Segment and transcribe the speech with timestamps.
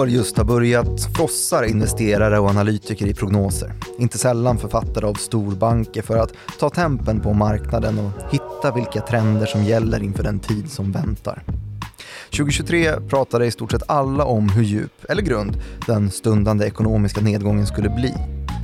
[0.00, 3.72] När år just har börjat frossar investerare och analytiker i prognoser.
[3.98, 9.46] Inte sällan författade av storbanker för att ta tempen på marknaden och hitta vilka trender
[9.46, 11.42] som gäller inför den tid som väntar.
[12.30, 17.66] 2023 pratade i stort sett alla om hur djup, eller grund, den stundande ekonomiska nedgången
[17.66, 18.14] skulle bli.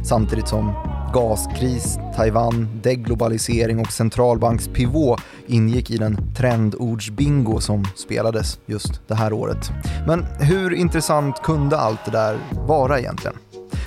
[0.05, 0.73] Samtidigt som
[1.17, 9.71] gaskris, Taiwan, deglobalisering och centralbankspivot ingick i den trendordsbingo som spelades just det här året.
[10.07, 13.37] Men hur intressant kunde allt det där vara egentligen?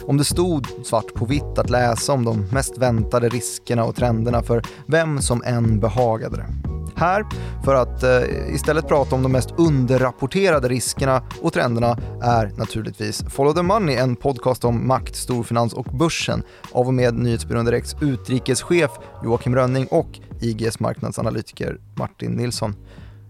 [0.07, 4.43] Om det stod svart på vitt att läsa om de mest väntade riskerna och trenderna
[4.43, 6.68] för vem som än behagade det.
[6.99, 7.25] Här,
[7.63, 13.53] för att eh, istället prata om de mest underrapporterade riskerna och trenderna, är naturligtvis Follow
[13.53, 18.91] the Money, en podcast om makt, storfinans och börsen av och med Nyhetsbyrån Direkts utrikeschef
[19.23, 22.75] Joakim Rönning och IGs marknadsanalytiker Martin Nilsson.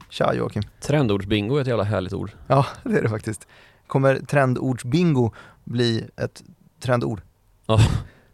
[0.09, 0.63] Tja Joakim.
[0.81, 2.31] Trendordsbingo är ett jävla härligt ord.
[2.47, 3.47] Ja, det är det faktiskt.
[3.87, 5.31] Kommer trendordsbingo
[5.63, 6.43] bli ett
[6.83, 7.21] trendord?
[7.65, 7.79] Ja,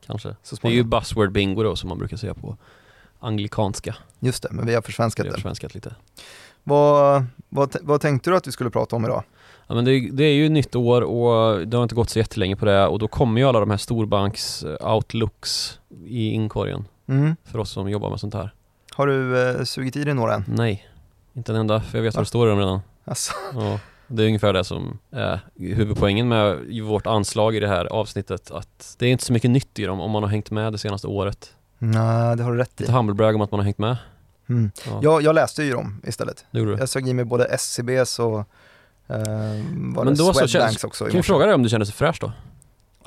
[0.06, 0.36] kanske.
[0.62, 2.58] det är ju buzzword bingo då som man brukar säga på
[3.20, 3.96] anglikanska.
[4.20, 5.30] Just det, men vi har försvenskat det.
[5.30, 5.96] Har försvenskat lite.
[6.64, 9.24] Vad, vad, vad tänkte du att vi skulle prata om idag?
[9.68, 12.56] Ja, men det, det, är ju nytt år och det har inte gått så jättelänge
[12.56, 17.36] på det och då kommer ju alla de här storbanks eh, outlooks i inkorgen mm.
[17.44, 18.54] för oss som jobbar med sånt här.
[18.92, 20.44] Har du eh, sugit i dig några än?
[20.48, 20.88] Nej,
[21.34, 22.18] inte en enda för jag vet ja.
[22.18, 22.80] vad det står i dem redan.
[23.06, 23.34] Alltså.
[23.54, 28.52] Ja, det är ungefär det som är huvudpoängen med vårt anslag i det här avsnittet
[28.52, 30.78] att det är inte så mycket nytt i dem om man har hängt med det
[30.78, 31.56] senaste året.
[31.78, 32.84] Nej, det har du rätt i.
[32.84, 33.98] Lite humble brag om att man har hängt med.
[34.50, 34.72] Mm.
[34.88, 35.00] Ja.
[35.04, 36.46] Jag, jag läste ju dem istället.
[36.52, 36.78] Det gjorde du.
[36.78, 38.46] Jag sög i mig både SCBs och eh,
[39.08, 41.06] var Men det då så känns, också.
[41.06, 42.32] Kan vi fråga dig om du känner sig fräsch då?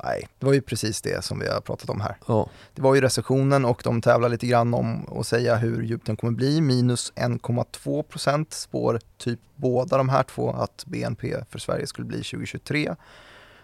[0.03, 2.15] Nej, det var ju precis det som vi har pratat om här.
[2.27, 2.49] Ja.
[2.75, 6.15] Det var ju recessionen och de tävlar lite grann om att säga hur djup den
[6.15, 6.61] kommer bli.
[6.61, 12.17] Minus 1,2 procent spår typ båda de här två att BNP för Sverige skulle bli
[12.17, 12.95] 2023.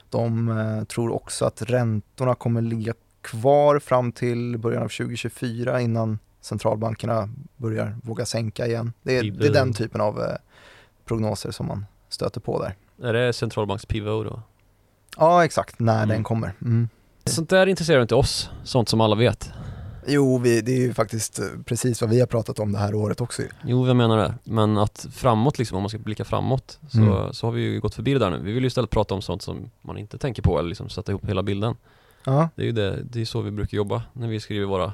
[0.09, 2.93] De eh, tror också att räntorna kommer ligga
[3.25, 8.93] kvar fram till början av 2024 innan centralbankerna börjar våga sänka igen.
[9.03, 10.35] Det är, det är den typen av eh,
[11.05, 12.75] prognoser som man stöter på där.
[13.09, 14.41] Är det centralbankspivot då?
[15.17, 16.09] Ja, exakt, när mm.
[16.09, 16.53] den kommer.
[16.61, 16.89] Mm.
[17.25, 19.51] Sånt där intresserar inte oss, sånt som alla vet.
[20.07, 22.95] Jo, vi, det är ju faktiskt eh, precis vad vi har pratat om det här
[22.95, 24.33] året också Jo, jag menar det.
[24.43, 27.33] Men att framåt liksom, om man ska blicka framåt, så, mm.
[27.33, 28.39] så har vi ju gått förbi det där nu.
[28.39, 31.11] Vi vill ju istället prata om sånt som man inte tänker på eller liksom sätta
[31.11, 31.75] ihop hela bilden.
[32.25, 32.49] Ja.
[32.55, 34.93] Det är ju det, det är så vi brukar jobba när vi skriver våra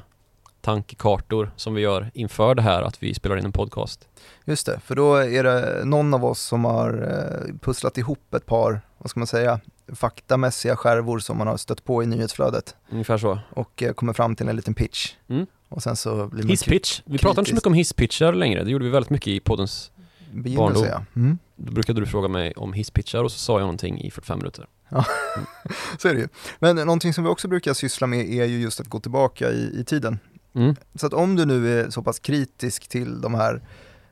[0.61, 4.07] tankekartor som vi gör inför det här att vi spelar in en podcast.
[4.45, 8.45] Just det, för då är det någon av oss som har eh, pusslat ihop ett
[8.45, 9.59] par, vad ska man säga,
[9.93, 12.75] faktamässiga skärvor som man har stött på i nyhetsflödet.
[12.89, 13.39] Ungefär så.
[13.49, 15.13] Och eh, kommer fram till en liten pitch.
[15.27, 15.45] Mm.
[15.69, 17.01] Och sen så blir man Hisspitch.
[17.05, 19.91] Vi pratar inte så mycket om hisspitchar längre, det gjorde vi väldigt mycket i poddens
[20.31, 21.05] barndom.
[21.15, 21.37] Mm.
[21.55, 24.67] Då brukade du fråga mig om hisspitchar och så sa jag någonting i 45 minuter.
[24.91, 25.05] Ja,
[25.97, 26.27] så är det ju.
[26.59, 29.79] Men någonting som vi också brukar syssla med är ju just att gå tillbaka i,
[29.79, 30.19] i tiden.
[30.53, 30.75] Mm.
[30.95, 33.61] Så att om du nu är så pass kritisk till de här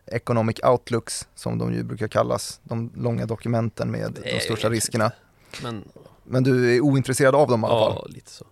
[0.05, 5.11] economic outlooks, som de ju brukar kallas, de långa dokumenten med de största riskerna.
[5.63, 5.83] Men...
[6.23, 8.01] Men du är ointresserad av dem i alla fall?
[8.05, 8.45] Ja, lite så.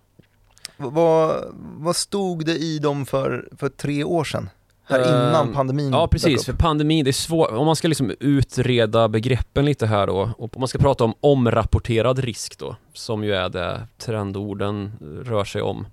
[0.76, 4.50] Vad, vad stod det i dem för, för tre år sedan?
[4.88, 8.12] Här innan ehm, pandemin Ja precis, för pandemin, det är svårt, om man ska liksom
[8.20, 13.24] utreda begreppen lite här då, och om man ska prata om omrapporterad risk då, som
[13.24, 14.92] ju är det trendorden
[15.24, 15.86] rör sig om,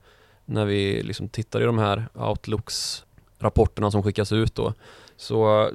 [0.46, 4.74] när vi liksom tittar i de här outlooks-rapporterna som skickas ut då,
[5.18, 5.70] så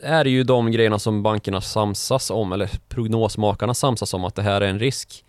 [0.00, 4.42] är det ju de grejerna som bankerna samsas om, eller prognosmakarna samsas om att det
[4.42, 5.24] här är en risk.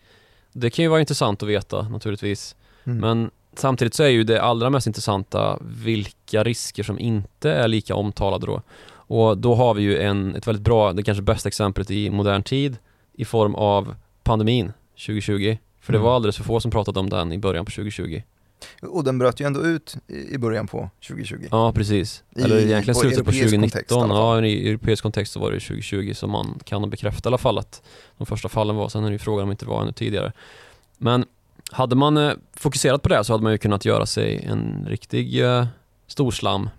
[0.51, 2.97] Det kan ju vara intressant att veta naturligtvis, mm.
[2.97, 7.95] men Samtidigt så är ju det allra mest intressanta vilka risker som inte är lika
[7.95, 8.61] omtalade då.
[9.07, 12.43] Och då har vi ju en, ett väldigt bra, det kanske bästa exemplet i modern
[12.43, 12.77] tid
[13.13, 14.73] i form av pandemin
[15.05, 15.57] 2020.
[15.81, 16.05] För det mm.
[16.05, 18.21] var alldeles för få som pratade om den i början på 2020.
[18.81, 21.47] Och den bröt ju ändå ut i början på 2020.
[21.51, 22.23] Ja, precis.
[22.35, 23.69] I, Eller egentligen slutet på 2019.
[23.69, 27.37] Kontext, ja, i europeisk kontext så var det 2020 som man kan bekräfta i alla
[27.37, 27.81] fall att
[28.17, 28.89] de första fallen var.
[28.89, 30.31] Sen är det ju frågan om det inte var ännu tidigare.
[30.97, 31.25] Men
[31.71, 35.43] hade man eh, fokuserat på det så hade man ju kunnat göra sig en riktig
[35.43, 35.65] eh,
[36.07, 36.69] storslam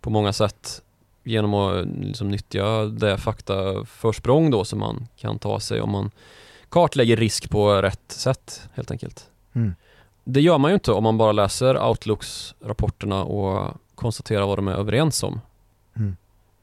[0.00, 0.82] på många sätt
[1.24, 6.10] genom att liksom, nyttja det faktaförsprång då som man kan ta sig om man
[6.68, 9.26] kartlägger risk på rätt sätt helt enkelt.
[9.52, 9.74] Mm.
[10.24, 14.72] Det gör man ju inte om man bara läser Outlooks-rapporterna och konstaterar vad de är
[14.72, 15.40] överens om.
[15.96, 16.16] Mm.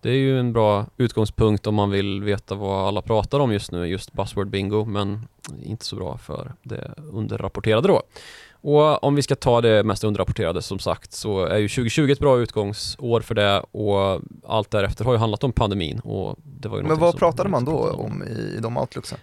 [0.05, 3.71] Det är ju en bra utgångspunkt om man vill veta vad alla pratar om just
[3.71, 5.27] nu, just buzzword bingo, men
[5.63, 8.01] inte så bra för det underrapporterade då.
[8.51, 12.19] Och om vi ska ta det mest underrapporterade som sagt så är ju 2020 ett
[12.19, 16.77] bra utgångsår för det och allt därefter har ju handlat om pandemin och det var
[16.77, 19.17] ju Men vad pratade man då om i, de outlooksen?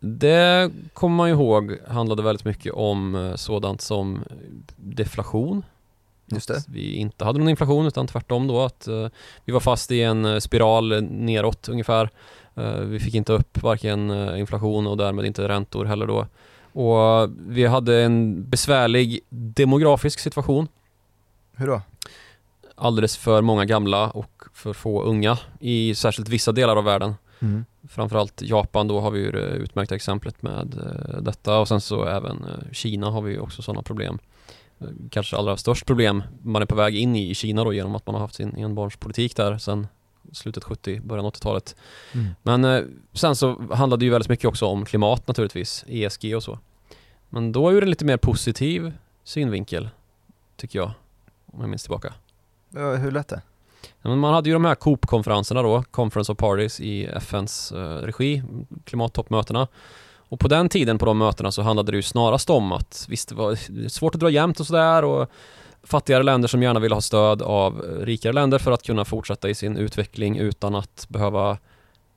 [0.00, 4.24] Det kommer man ihåg handlade väldigt mycket om eh, sådant som
[4.76, 5.62] deflation.
[6.30, 6.64] Just det.
[6.68, 9.08] Vi inte hade någon inflation utan tvärtom då att uh,
[9.44, 12.10] vi var fast i en eh, spiral neråt ungefär.
[12.58, 16.26] Uh, vi fick inte upp varken inflation och därmed inte räntor heller då.
[16.72, 20.68] Och vi hade en besvärlig demografisk situation.
[21.52, 21.82] Hur då?
[22.74, 27.14] Alldeles för många gamla och för få unga i särskilt vissa delar av världen.
[27.40, 27.64] Mm.
[27.88, 30.80] Framförallt Japan då har vi ju det utmärkta exemplet med
[31.20, 34.18] detta och sen så även Kina har vi också sådana problem
[35.10, 38.06] kanske allra störst problem man är på väg in i i Kina då genom att
[38.06, 39.86] man har haft sin enbarnspolitik där sen
[40.32, 41.76] slutet 70, början 80-talet.
[42.14, 42.26] Mm.
[42.42, 46.42] Men eh, sen så handlade det ju väldigt mycket också om klimat naturligtvis, ESG och
[46.42, 46.58] så.
[47.28, 48.92] Men då är det en lite mer positiv
[49.24, 49.88] synvinkel,
[50.56, 50.90] tycker jag,
[51.46, 52.14] om jag minns tillbaka.
[52.70, 53.42] Ja, hur lät det?
[54.02, 58.42] Men man hade ju de här COP-konferenserna då, Conference of Parties i FNs eh, regi,
[58.84, 59.68] klimattoppmötena.
[60.28, 63.28] Och på den tiden på de mötena så handlade det ju snarast om att visst
[63.28, 65.30] det var svårt att dra jämnt och sådär och
[65.82, 69.54] fattigare länder som gärna ville ha stöd av rikare länder för att kunna fortsätta i
[69.54, 71.58] sin utveckling utan att behöva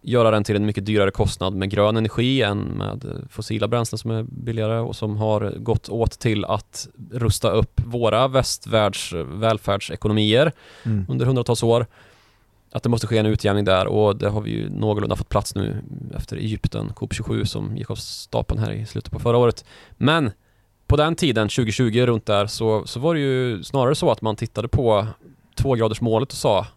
[0.02, 4.12] göra den till en mycket dyrare kostnad med grön energi än med fossila bränslen som
[4.12, 10.52] är billigare och som har gått åt till att rusta upp våra västvärlds välfärdsekonomier
[10.84, 11.06] mm.
[11.10, 11.86] under hundratals år
[12.72, 15.56] att det måste ske en utjämning där och det har vi ju någorlunda fått plats
[15.56, 15.84] nu
[16.16, 19.66] efter Egypten, COP27 som gick av stapeln här i slutet på förra året.
[19.92, 20.32] Men
[20.88, 24.36] på den tiden, 2020 runt där, så, så var det ju snarare så att man
[24.36, 25.08] tittade på
[25.56, 26.68] tvågradersmålet och sa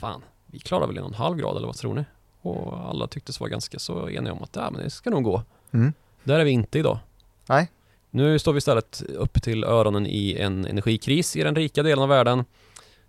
[0.00, 2.04] Fan, vi klarar väl en och en halv grad eller vad tror ni?
[2.42, 5.42] Och alla tycktes vara ganska så eniga om att ja, men det ska nog gå.
[5.70, 5.92] Mm.
[6.24, 6.98] Där är vi inte idag.
[7.46, 7.70] Nej.
[8.10, 12.08] Nu står vi istället upp till öronen i en energikris i den rika delen av
[12.08, 12.44] världen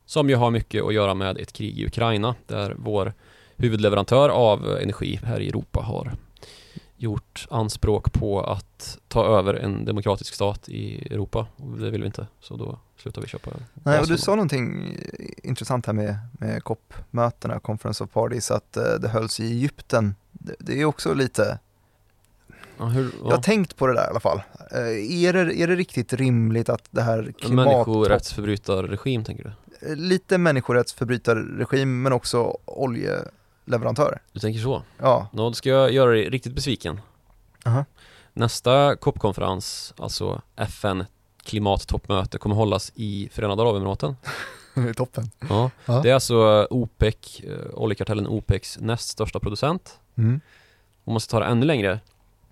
[0.06, 3.14] som ju har mycket att göra med ett krig i Ukraina där vår
[3.56, 6.12] huvudleverantör av energi här i Europa har
[6.98, 12.08] gjort anspråk på att ta över en demokratisk stat i Europa och det vill vi
[12.08, 14.98] inte så då slutar vi köpa Nej, och du sa någonting
[15.44, 20.16] intressant här med, med COP-mötena, Conference of Parties, att uh, det hölls i Egypten.
[20.32, 21.60] Det, det är också lite
[22.78, 23.10] Ja, hur, ja.
[23.24, 24.42] Jag har tänkt på det där i alla fall.
[24.76, 27.66] Uh, är, det, är det riktigt rimligt att det här klimat...
[27.66, 29.52] Människorättsförbrytarregim tänker du?
[29.82, 34.22] Lite människorättsförbrytarregim men också oljeleverantörer.
[34.32, 34.84] Du tänker så?
[34.98, 35.28] Ja.
[35.34, 36.96] Då ska jag göra dig riktigt besviken.
[36.96, 37.86] Uh -huh.
[38.34, 41.06] Nästa COP-konferens, alltså FN
[41.44, 44.16] klimattoppmöte kommer hållas i Förenade Arabemiraten.
[44.96, 45.32] toppen.
[45.50, 45.72] Ja.
[45.86, 46.02] ja.
[46.02, 50.00] Det är alltså OPEC, eh, oljekartellen OPECs näst största producent.
[50.16, 50.42] Mm.
[51.04, 52.00] Om man ska ta det ännu längre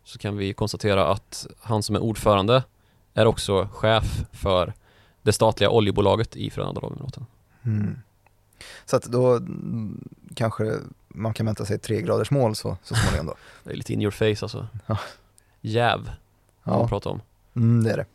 [0.04, 2.64] så kan vi konstatera att han som är ordförande
[3.14, 4.74] är också chef för
[5.22, 7.26] det statliga oljebolaget i Förenade Arabemiraten.
[7.64, 8.00] Mm.
[8.86, 10.74] Så att då mm, kanske
[11.08, 13.34] man kan vänta sig tre graders mål så, så småningom då?
[13.64, 14.68] det är lite in your face alltså.
[14.86, 14.98] Ja.
[15.62, 16.12] Jäv,
[16.64, 16.78] ja.
[16.78, 17.22] man pratar om.
[17.56, 18.06] Mm, det är det.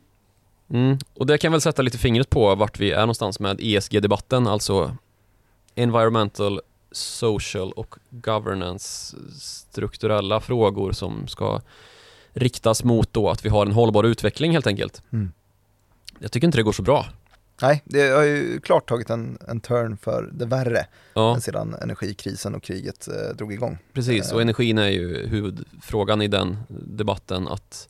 [0.69, 0.99] Mm.
[1.15, 4.97] Och det kan väl sätta lite fingret på vart vi är någonstans med ESG-debatten, alltså
[5.75, 6.61] environmental,
[6.93, 11.61] social och governance strukturella frågor som ska
[12.33, 15.03] riktas mot då att vi har en hållbar utveckling helt enkelt.
[15.13, 15.33] Mm.
[16.19, 17.07] Jag tycker inte det går så bra.
[17.63, 21.41] Nej, det har ju klart tagit en, en turn för det värre ja.
[21.41, 23.79] sedan energikrisen och kriget eh, drog igång.
[23.93, 24.43] Precis, och eh.
[24.43, 27.89] energin är ju huvudfrågan i den debatten att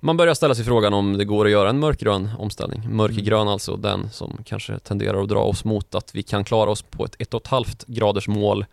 [0.00, 2.96] man börjar ställa sig frågan om det går att göra en mörkgrön omställning.
[2.96, 3.52] Mörkgrön mm.
[3.52, 7.04] alltså den som kanske tenderar att dra oss mot att vi kan klara oss på
[7.04, 8.64] ett ett och ett halvt graders mål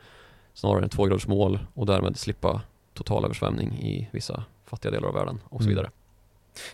[0.54, 2.62] snarare än två graders mål och därmed slippa
[2.94, 5.86] total översvämning i vissa fattiga delar av världen och så mm.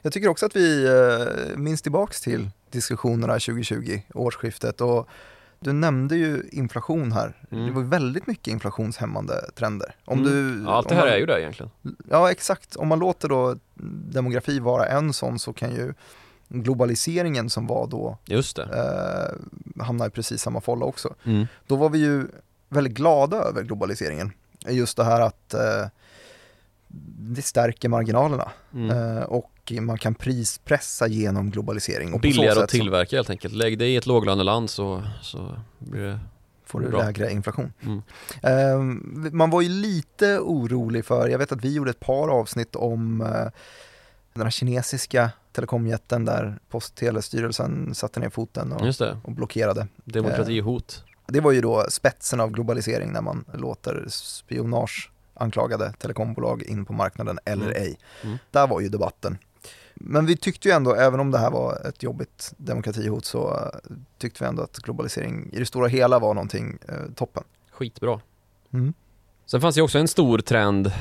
[0.01, 5.09] Jag tycker också att vi eh, minns tillbaks till diskussionerna 2020, årsskiftet och
[5.63, 7.35] du nämnde ju inflation här.
[7.51, 7.65] Mm.
[7.65, 9.95] Det var väldigt mycket inflationshämmande trender.
[10.05, 10.31] Om mm.
[10.31, 11.71] du, ja, allt det här man, är ju det egentligen.
[12.09, 12.75] Ja, exakt.
[12.75, 13.55] Om man låter då
[14.11, 15.93] demografi vara en sån så kan ju
[16.49, 18.63] globaliseringen som var då Just det.
[18.63, 21.15] Eh, hamna i precis samma folla också.
[21.23, 21.47] Mm.
[21.67, 22.27] Då var vi ju
[22.69, 24.31] väldigt glada över globaliseringen.
[24.67, 25.85] Just det här att eh,
[27.17, 29.17] det stärker marginalerna mm.
[29.17, 32.13] eh, och man kan prispressa genom globalisering.
[32.13, 33.53] Och Billigare att tillverka så, helt enkelt.
[33.53, 36.19] Lägg det i ett låglöneland så, så blir det
[36.71, 37.03] får du bra.
[37.03, 37.73] lägre inflation.
[37.81, 38.01] Mm.
[38.43, 38.79] Eh,
[39.31, 43.21] man var ju lite orolig för, jag vet att vi gjorde ett par avsnitt om
[43.21, 43.27] eh,
[44.33, 48.81] den här kinesiska telekomjätten där Post och telestyrelsen satte ner foten och,
[49.23, 49.87] och blockerade.
[50.03, 51.03] Demokratihot.
[51.07, 56.85] Eh, det var ju då spetsen av globalisering när man låter spionage anklagade telekombolag in
[56.85, 57.83] på marknaden eller mm.
[57.83, 57.97] ej.
[58.23, 58.37] Mm.
[58.51, 59.37] Där var ju debatten.
[59.93, 63.95] Men vi tyckte ju ändå, även om det här var ett jobbigt demokratihot, så uh,
[64.17, 67.43] tyckte vi ändå att globalisering i det stora hela var någonting uh, toppen.
[67.71, 68.19] Skitbra.
[68.73, 68.93] Mm.
[69.45, 70.91] Sen fanns det också en stor trend eh,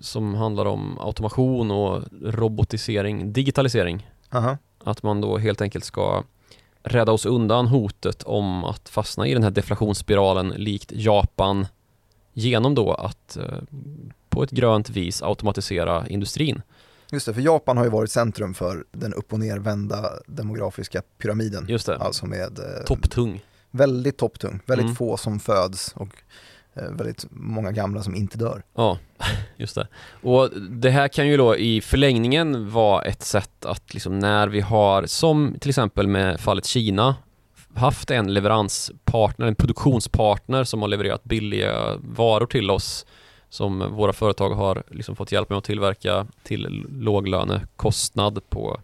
[0.00, 4.10] som handlar om automation och robotisering, digitalisering.
[4.32, 4.58] Aha.
[4.84, 6.22] Att man då helt enkelt ska
[6.82, 11.66] rädda oss undan hotet om att fastna i den här deflationsspiralen likt Japan
[12.34, 13.44] genom då att eh,
[14.28, 16.62] på ett grönt vis automatisera industrin.
[17.12, 21.66] Just det, för Japan har ju varit centrum för den upp och nervända demografiska pyramiden.
[21.68, 23.44] Just det, Alltså med eh, topptung.
[23.70, 24.96] väldigt topptung, väldigt Mm.
[24.96, 26.08] få som föds och
[26.74, 28.62] eh, väldigt många gamla som inte dör.
[28.74, 28.98] Ja,
[29.56, 29.88] just det.
[30.22, 34.60] Och det här kan ju då i förlängningen vara ett sätt att liksom när vi
[34.60, 37.16] har, som till exempel med fallet Kina,
[37.76, 43.06] haft en leveranspartner, en produktionspartner som har levererat billiga varor till oss
[43.48, 48.80] som våra företag har liksom fått hjälp med att tillverka till låglönekostnad på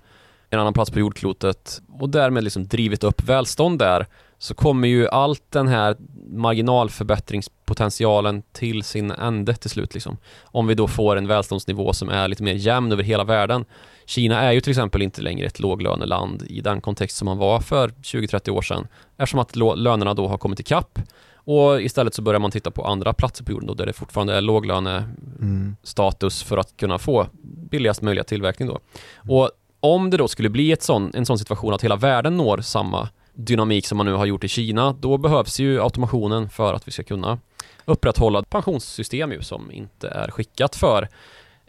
[0.51, 4.07] en annan plats på jordklotet och därmed liksom drivit upp välstånd där
[4.39, 5.97] så kommer ju allt den här
[6.29, 10.17] marginalförbättringspotentialen till sin ände till slut liksom.
[10.43, 13.65] Om vi då får en välståndsnivå som är lite mer jämn över hela världen.
[14.11, 17.61] Kina är ju till exempel inte längre ett låglöneland i den kontext som man var
[17.61, 18.87] för 20-30 år sedan
[19.17, 20.99] eftersom att lönerna då har kommit ikapp
[21.35, 24.35] och istället så börjar man titta på andra platser på jorden då där det fortfarande
[24.35, 26.49] är låglönestatus Mm.
[26.49, 27.27] för att kunna få
[27.71, 28.79] billigast möjliga tillverkning då.
[29.17, 29.51] Och
[29.81, 33.09] om det då skulle bli ett sån, en sån situation att hela världen når samma
[33.35, 36.93] dynamik som man nu har gjort i Kina, då behövs ju automationen för att vi
[36.93, 37.39] ska kunna
[37.85, 41.09] upprätthålla pensionssystem ju som inte är skickat för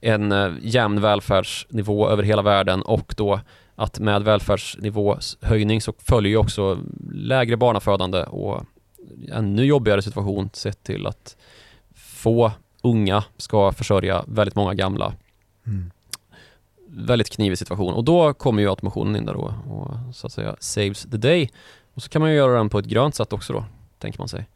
[0.01, 3.39] en eh, jämn välfärdsnivå över hela världen och då
[3.75, 6.79] att med välfärdsnivåhöjning så följer ju också
[7.12, 8.63] lägre barnafödande och
[9.31, 11.38] ännu jobbigare situation sett till att
[11.96, 15.13] få unga ska försörja väldigt många gamla
[15.67, 15.91] Mm.
[16.88, 20.55] väldigt knivig situation och då kommer ju automationen in där då och så att säga
[20.60, 21.50] saves the day.
[21.93, 23.65] Och så kan man ju göra den på ett grönt sätt också då,
[24.00, 24.48] tänker man sig.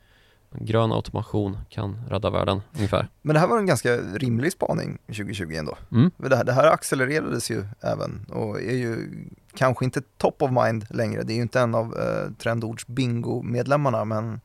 [0.61, 3.07] Grön automation kan rädda världen ungefär.
[3.21, 5.77] Men det här var en ganska rimlig spaning 2020 ändå.
[5.91, 6.11] Mm.
[6.17, 9.09] Det här, det här accelererades ju även och är ju
[9.53, 11.23] kanske inte top of mind längre.
[11.23, 14.41] Det är ju inte en av eh, Trendords bingo-medlemmarna men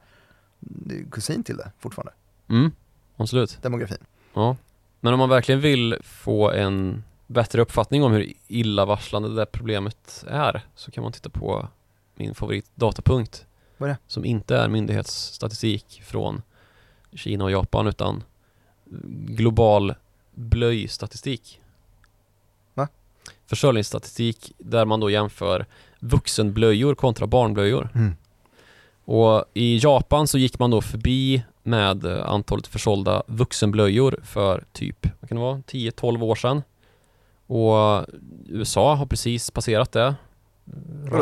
[0.59, 2.12] det är kusin till det fortfarande,
[2.49, 2.71] Mm,
[3.17, 3.62] absolut.
[3.62, 3.99] demografin.
[4.35, 4.57] Ja.
[5.00, 10.25] Men om man verkligen vill få en bättre uppfattning om hur illavarslande det där problemet
[10.29, 11.69] är så kan man titta på
[12.14, 13.47] min favoritdatapunkt.
[13.80, 13.99] Vad är det?
[14.06, 16.42] Som inte är myndighetsstatistik från
[17.12, 18.22] Kina och Japan utan
[19.26, 19.94] global
[20.34, 21.60] blöjstatistik.
[22.75, 22.88] Va?
[23.46, 25.66] Försörjningsstatistik där man då jämför
[25.99, 27.88] vuxenblöjor kontra barnblöjor.
[27.94, 28.16] Mm.
[29.04, 35.28] Och i Japan så gick man då förbi med antalet försålda vuxenblöjor för typ, vad
[35.28, 36.62] kan det vara, 10-12 år sedan.
[37.46, 38.06] Och
[38.49, 40.14] USA har precis passerat det.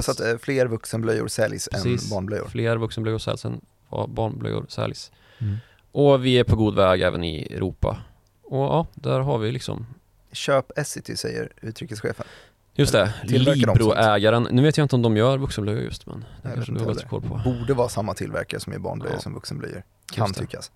[0.03, 2.05] Så att eh, fler vuxenblöjor säljs Precis.
[2.05, 2.49] än barnblöjor?
[2.49, 3.61] Fler vuxenblöjor säljs än
[4.09, 5.13] barnblöjor säljs.
[5.39, 5.57] Mm.
[5.93, 7.99] Och vi är på god väg även i Europa.
[8.43, 9.87] Och ja, där har vi liksom
[10.33, 12.27] Köp Essity säger utrikeschefen.
[12.75, 14.49] Just det, Libro-ägaren.
[14.51, 17.09] Nu vet jag inte om de gör vuxenblöjor just men det kanske du har bättre
[17.09, 17.41] koll på.
[17.45, 19.21] Borde vara samma tillverkare som gör barnblöjor Ja.
[19.21, 20.71] som vuxenblöjor, kan tyckas.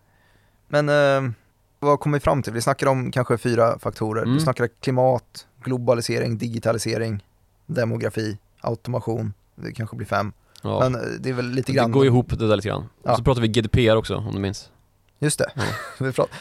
[0.68, 1.32] Men eh,
[1.78, 2.52] vad kom vi fram till?
[2.52, 4.22] Vi snackade om kanske fyra faktorer.
[4.22, 4.34] Mm.
[4.34, 7.24] Vi snackade klimat, globalisering, digitalisering,
[7.66, 9.32] demografi, automation.
[9.54, 10.32] Det kanske blir fem.
[10.62, 10.80] Ja.
[10.80, 11.92] Men eh, det är väl lite det grann.
[11.92, 12.84] går ihop det där lite grann.
[13.04, 13.16] Ja.
[13.16, 14.70] Så pratar vi GDPR också om du minns.
[15.18, 15.50] Just det.
[15.54, 15.62] Ja.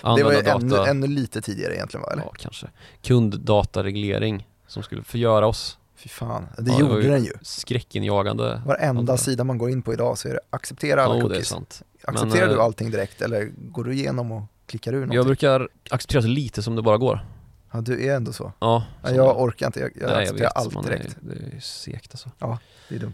[0.15, 2.09] Det var ju ännu, ännu lite tidigare egentligen va?
[2.11, 2.23] Eller?
[2.23, 2.67] Ja, kanske.
[3.03, 7.33] Kunddatareglering som skulle förgöra oss Fy fan, det Ja, det gjorde ju- den ju.
[7.41, 8.61] skräckinjagande.
[8.65, 9.17] Varenda Ja.
[9.17, 11.47] sida man går in på idag så är det acceptera alla Ja, det är cookies.
[11.47, 11.81] sant.
[12.03, 15.15] Accepterar Men, du eh, allting direkt eller går du igenom och klickar ur någonting?
[15.15, 17.25] Jag brukar acceptera så lite som det bara går.
[17.71, 18.51] Ja, du är ändå så.
[18.59, 20.57] Ja, Ja, som jag orkar inte, jag, jag Nej, accepterar vet.
[20.75, 21.05] allt direkt.
[21.17, 22.57] Är, det är segt alltså.
[22.89, 23.13] Det är dumt.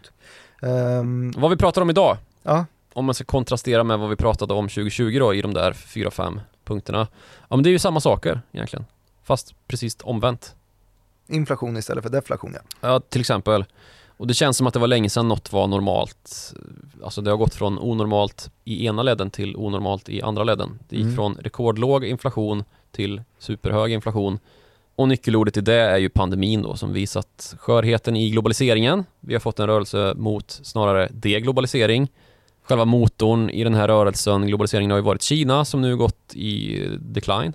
[0.61, 4.53] Ehm, Vad vi pratar om idag, ja, om man ska kontrastera med vad vi pratade
[4.53, 7.07] om 2020 då i de där fyra fem punkterna.
[7.49, 8.85] Ja men det är ju samma saker egentligen.
[9.23, 10.55] Fast precis omvänt.
[11.27, 12.61] inflation istället för deflation ja.
[12.81, 13.65] Ja, till exempel.
[14.17, 16.53] Och det känns som att det var länge sedan något var normalt.
[17.03, 20.79] Alltså det har gått från onormalt i ena ledden till onormalt i andra ledden.
[20.89, 21.15] Det gick Mm.
[21.15, 22.63] från rekordlåg inflation
[22.97, 24.39] till superhög inflation.
[24.95, 29.05] Och nyckelordet i det är ju pandemin då som visat skörheten i globaliseringen.
[29.19, 32.07] Vi har fått en rörelse mot snarare deglobalisering.
[32.63, 36.79] Själva motorn i den här rörelsen, globaliseringen har ju varit Kina som nu gått i
[36.99, 37.53] decline.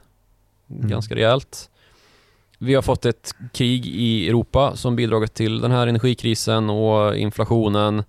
[0.71, 0.89] Mm.
[0.89, 1.71] Ganska rejält.
[2.59, 8.05] Vi har fått ett krig i Europa som bidragit till den här energikrisen och inflationen.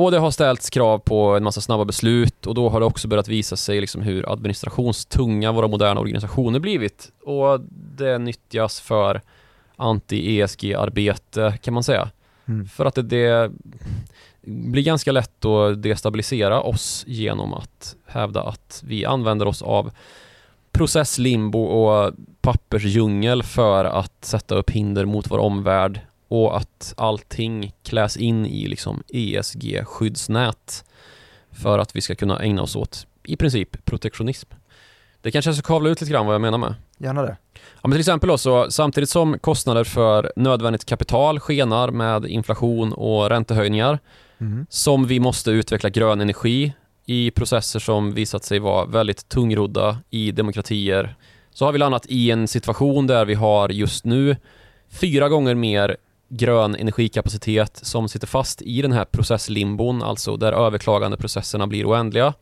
[0.00, 3.08] Och det har ställts krav på en massa snabba beslut och då har det också
[3.08, 7.12] börjat visa sig liksom hur administrationstunga våra moderna organisationer blivit.
[7.24, 7.60] Och
[7.96, 9.20] det nyttjas för
[9.76, 12.10] anti-ESG-arbete kan man säga.
[12.48, 12.66] Mm.
[12.66, 13.52] För att det, det
[14.42, 19.90] blir ganska lätt att destabilisera oss genom att hävda att vi använder oss av
[20.72, 26.00] processlimbo och pappersdjungel för att sätta upp hinder mot vår omvärld
[26.30, 30.84] och att allting kläs in i liksom ESG-skyddsnät
[31.52, 34.48] för att vi ska kunna ägna oss åt i princip protektionism.
[35.22, 36.74] Det kanske jag ska kavla ut lite grann vad jag menar med.
[36.98, 37.36] Gärna det.
[37.54, 42.92] Ja, men till exempel då, så samtidigt som kostnader för nödvändigt kapital skenar med inflation
[42.92, 43.98] och räntehöjningar
[44.42, 44.66] Mm.
[44.70, 46.72] som vi måste utveckla grön energi
[47.06, 51.14] i processer som visat sig vara väldigt tungrodda i demokratier
[51.50, 54.36] så har vi landat i en situation där vi har just nu
[55.00, 55.96] fyra gånger mer
[56.30, 62.34] grön energikapacitet som sitter fast i den här processlimbon, alltså där överklagandeprocesserna blir oändliga,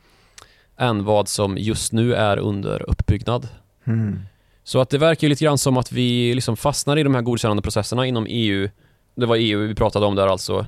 [0.76, 3.48] än vad som just nu är under uppbyggnad.
[3.84, 4.20] Mm.
[4.64, 7.22] Så att det verkar ju lite grann som att vi liksom fastnar i de här
[7.22, 8.68] godkännandeprocesserna inom EU.
[9.14, 10.66] Det var EU vi pratade om där alltså.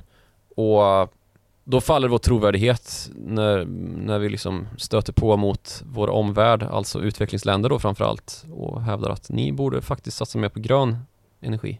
[0.55, 1.13] Och
[1.63, 3.65] då faller vår trovärdighet när,
[4.05, 9.29] när vi liksom stöter på mot vår omvärld, alltså utvecklingsländer då framförallt och hävdar att
[9.29, 10.97] ni borde faktiskt satsa mer på grön
[11.41, 11.79] energi.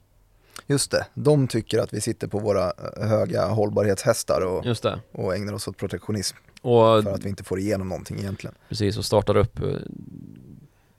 [0.72, 2.66] Just det, de tycker att vi sitter på våra
[2.98, 4.66] eh, höga hållbarhetshästar och,
[5.12, 8.56] och ägnar oss åt protektionism Och för att vi inte får igenom någonting egentligen.
[8.70, 9.66] precis, och startar upp eh,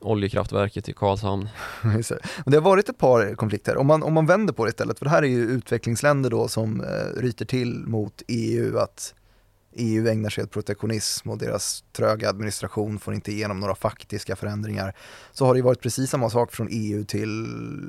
[0.00, 1.48] oljekraftverket i Karlshamn.
[2.46, 5.04] Det har varit ett par konflikter, om man, om man vänder på det istället, för
[5.04, 9.14] det här är ju utvecklingsländer då som eh, ryter till mot EU att
[9.74, 14.94] EU ägnar sig åt protektionism och deras tröga administration får inte igenom några faktiska förändringar.
[15.32, 17.46] Så har det ju varit precis samma sak från EU till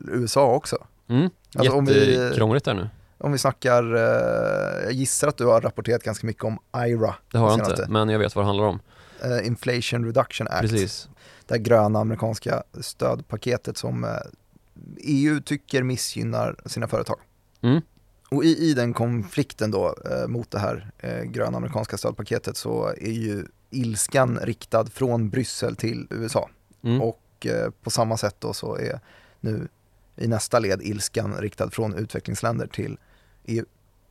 [0.08, 0.78] USA också.
[1.08, 1.30] Mm.
[1.56, 2.90] Alltså, Jättekrångligt där nu.
[3.18, 6.58] Om vi snackar, eh, jag gissar att du har rapporterat ganska mycket om
[6.88, 7.82] IRA, Det har jag senaste.
[7.82, 8.80] inte, men jag vet vad det handlar om.
[9.24, 10.62] eh, Inflation Reduction Act.
[10.62, 11.10] Precis.
[11.48, 14.10] det här gröna amerikanska stödpaketet som eh,
[14.98, 17.20] EU tycker missgynnar sina företag.
[17.62, 17.82] Mm.
[18.32, 22.88] Och i, i den konflikten då eh, mot det här eh, gröna amerikanska stödpaketet så
[22.88, 26.50] är ju ilskan riktad från Bryssel till USA.
[26.84, 27.02] Mm.
[27.02, 29.00] Och eh, på samma sätt då så är
[29.40, 29.68] nu
[30.18, 32.98] i nästa led ilskan riktad från utvecklingsländer till
[33.46, 33.66] EU.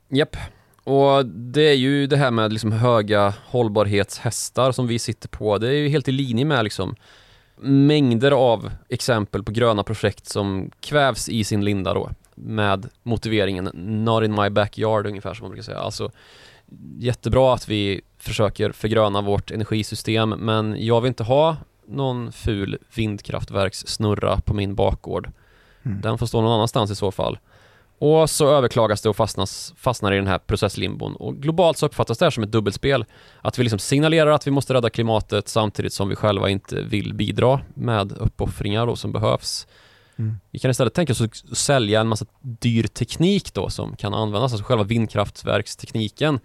[0.08, 0.36] Japp.
[0.84, 5.58] Och det är ju det här med liksom höga hållbarhetshästar som vi sitter på.
[5.58, 6.94] Det är ju helt i linje med liksom
[7.62, 14.24] mängder av exempel på gröna projekt som kvävs i sin linda då med motiveringen not
[14.24, 15.78] in my backyard ungefär som man brukar säga.
[15.78, 16.10] Alltså
[16.98, 24.40] jättebra att vi försöker förgröna vårt energisystem men jag vill inte ha någon ful vindkraftverkssnurra
[24.40, 25.30] på min bakgård.
[25.82, 26.00] Mm.
[26.00, 27.38] Den får stå någon annanstans i så fall.
[27.98, 31.16] Och så överklagas det och fastnas, fastnar i den här processlimbon.
[31.16, 33.04] Och globalt så uppfattas det här som ett dubbelspel.
[33.40, 37.14] Att vi liksom signalerar att vi måste rädda klimatet samtidigt som vi själva inte vill
[37.14, 39.66] bidra med uppoffringar då som behövs.
[40.16, 40.36] Mm.
[40.50, 44.52] Vi kan istället tänka oss att sälja en massa dyr teknik då som kan användas,
[44.52, 46.40] alltså själva vindkraftverkstekniken.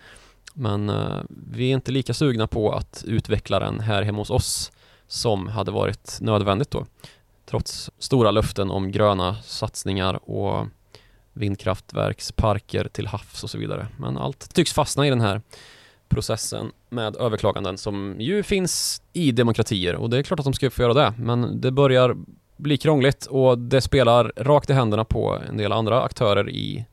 [0.54, 4.71] Men eh, vi är inte lika sugna på att utveckla den här hemma hos oss
[5.08, 6.86] som hade varit nödvändigt då.
[7.50, 10.68] Trots stora löften om gröna satsningar och
[11.34, 13.88] vindkraftverksparker till havs och så vidare.
[14.00, 15.42] Men allt tycks fastna i den här
[16.10, 20.70] processen med överklaganden som ju finns i demokratier och det är klart att de ska
[20.70, 22.16] få göra det men det börjar
[22.58, 26.86] bli krångligt och det spelar rakt i händerna på en del andra aktörer i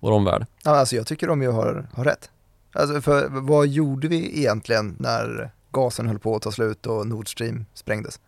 [0.00, 0.46] vår omvärld.
[0.64, 2.30] Ja, alltså jag tycker de ju har, har rätt.
[2.72, 7.32] Alltså för vad gjorde vi egentligen när gasen höll på att ta slut och Nord
[7.32, 8.20] Stream sprängdes?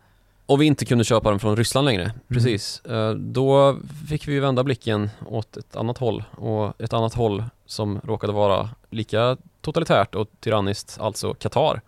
[0.47, 2.81] Och vi inte kunde köpa den från Ryssland längre, precis.
[2.85, 3.77] Eh, Då
[4.09, 8.71] fick vi vända blicken åt ett annat håll och ett annat håll som råkade vara
[8.91, 11.81] lika totalitärt och tyranniskt, alltså Qatar.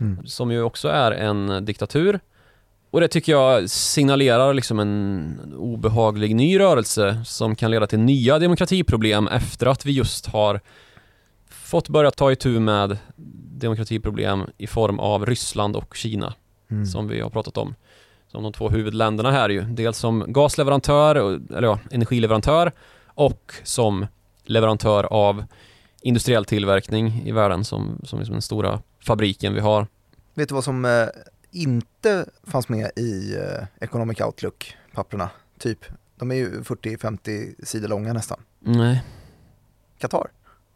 [0.00, 0.26] Mm.
[0.26, 2.20] som ju också är en diktatur.
[2.90, 8.38] Och det tycker jag signalerar liksom en obehaglig ny rörelse som kan leda till nya
[8.38, 10.60] demokratiproblem efter att vi just har
[11.50, 12.98] fått börja ta itu med
[13.56, 16.34] demokratiproblem i form av Ryssland och Kina
[16.70, 16.86] Mm.
[16.86, 17.74] som vi har pratat om.
[18.32, 19.62] Som de två huvudländerna här ju.
[19.62, 21.14] Dels som gasleverantör,
[21.56, 22.72] eller ja, energileverantör
[23.06, 24.06] och som
[24.44, 25.44] leverantör av
[26.02, 29.86] industriell tillverkning i världen som, som liksom den stora fabriken vi har.
[30.34, 31.06] Vet du vad som eh,
[31.50, 35.30] inte fanns med i eh, Economic Outlook-papperna?
[35.58, 35.84] Typ,
[36.16, 38.40] de är ju 40-50 sidor långa nästan.
[38.58, 39.02] Nej,
[39.98, 40.30] Qatar?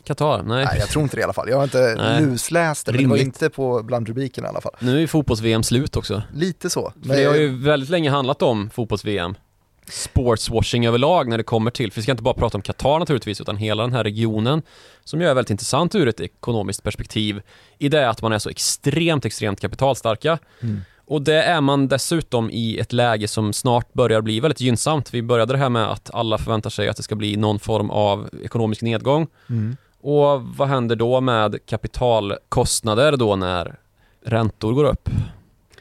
[0.06, 0.64] Qatar, nej.
[0.64, 1.48] Nej, jag tror inte det i alla fall.
[1.48, 2.22] Jag har inte Nej.
[2.22, 4.74] lusläst det, men det var inte på bland rubrikerna i alla fall.
[4.78, 6.22] Nu är ju fotbolls-VM slut också.
[6.34, 6.92] Lite så.
[7.06, 9.34] För det har ju väldigt länge handlat om fotbolls-VM.
[9.88, 13.40] Sportswashing överlag när det kommer till, för vi ska inte bara prata om Qatar naturligtvis,
[13.40, 14.62] utan hela den här regionen
[15.04, 17.42] som ju är väldigt intressant ur ett ekonomiskt perspektiv
[17.78, 20.38] i det att man är så extremt, extremt kapitalstarka.
[20.60, 20.80] Mm.
[21.06, 25.14] Och det är man dessutom i ett läge som snart börjar bli väldigt gynnsamt.
[25.14, 27.90] Vi började det här med att alla förväntar sig att det ska bli någon form
[27.90, 29.26] av ekonomisk nedgång.
[29.50, 29.76] Mm.
[30.00, 33.78] Och vad händer då med kapitalkostnader då när
[34.24, 35.08] räntor går upp?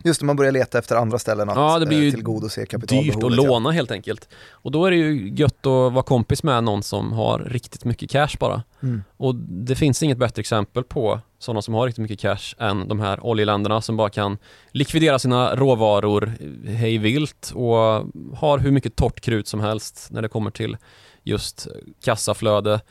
[0.06, 2.66] Just det, man börjar leta efter andra ställen att Ja, det blir ju eh, tillgodose
[2.66, 3.14] kapitalbehovet.
[3.14, 4.30] dyrt att låna helt enkelt.
[4.52, 8.10] Och då är det ju gött att vara kompis med någon som har riktigt mycket
[8.10, 8.64] cash bara.
[8.84, 9.04] Mm.
[9.18, 13.00] Och det finns inget bättre exempel på sådana som har riktigt mycket cash än de
[13.00, 14.38] här oljeländerna som bara kan
[14.72, 16.34] likvidera sina råvaror
[16.68, 17.76] hej vilt och
[18.38, 20.78] har hur mycket torrt krut som helst när det kommer till
[21.24, 21.68] just
[22.04, 22.82] kassaflöde.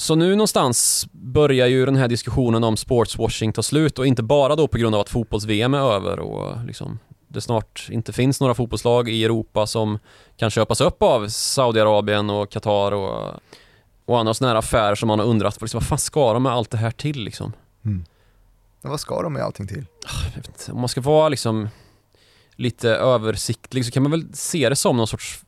[0.00, 4.56] Så nu någonstans börjar ju den här diskussionen om sportswashing ta slut och inte bara
[4.56, 8.54] då på grund av att fotbolls-VM är över och liksom det snart inte finns några
[8.54, 9.98] fotbollslag i Europa som
[10.36, 13.40] kan köpas upp av Saudiarabien och Qatar och,
[14.04, 16.42] och andra sådana här affärer som man har undrat på, liksom, vad fan ska de
[16.42, 17.52] med allt det här till liksom?
[17.84, 18.04] Mm.
[18.82, 19.86] Vad ska de med allting till?
[20.36, 21.68] Inte, om man ska vara liksom
[22.56, 25.44] lite översiktlig så kan man väl se det som någon sorts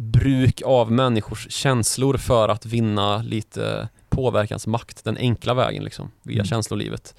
[0.00, 6.46] bruk av människors känslor för att vinna lite påverkansmakt den enkla vägen liksom, via Mm.
[6.46, 7.14] känslolivet.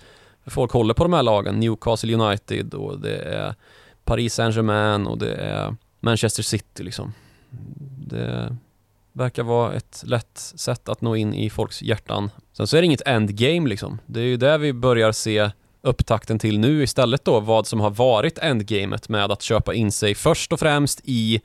[0.45, 3.55] Folk håller på de här lagen, Newcastle United och det är
[4.03, 7.13] Paris Saint-Germain och det är Manchester City liksom.
[8.07, 8.57] Det
[9.13, 12.29] verkar vara ett lätt sätt att nå in i folks hjärtan.
[12.53, 13.99] Sen så är det inget endgame liksom.
[14.05, 17.89] Det är ju där vi börjar se upptakten till nu istället då vad som har
[17.89, 21.41] varit endgamet med att köpa in sig först och främst i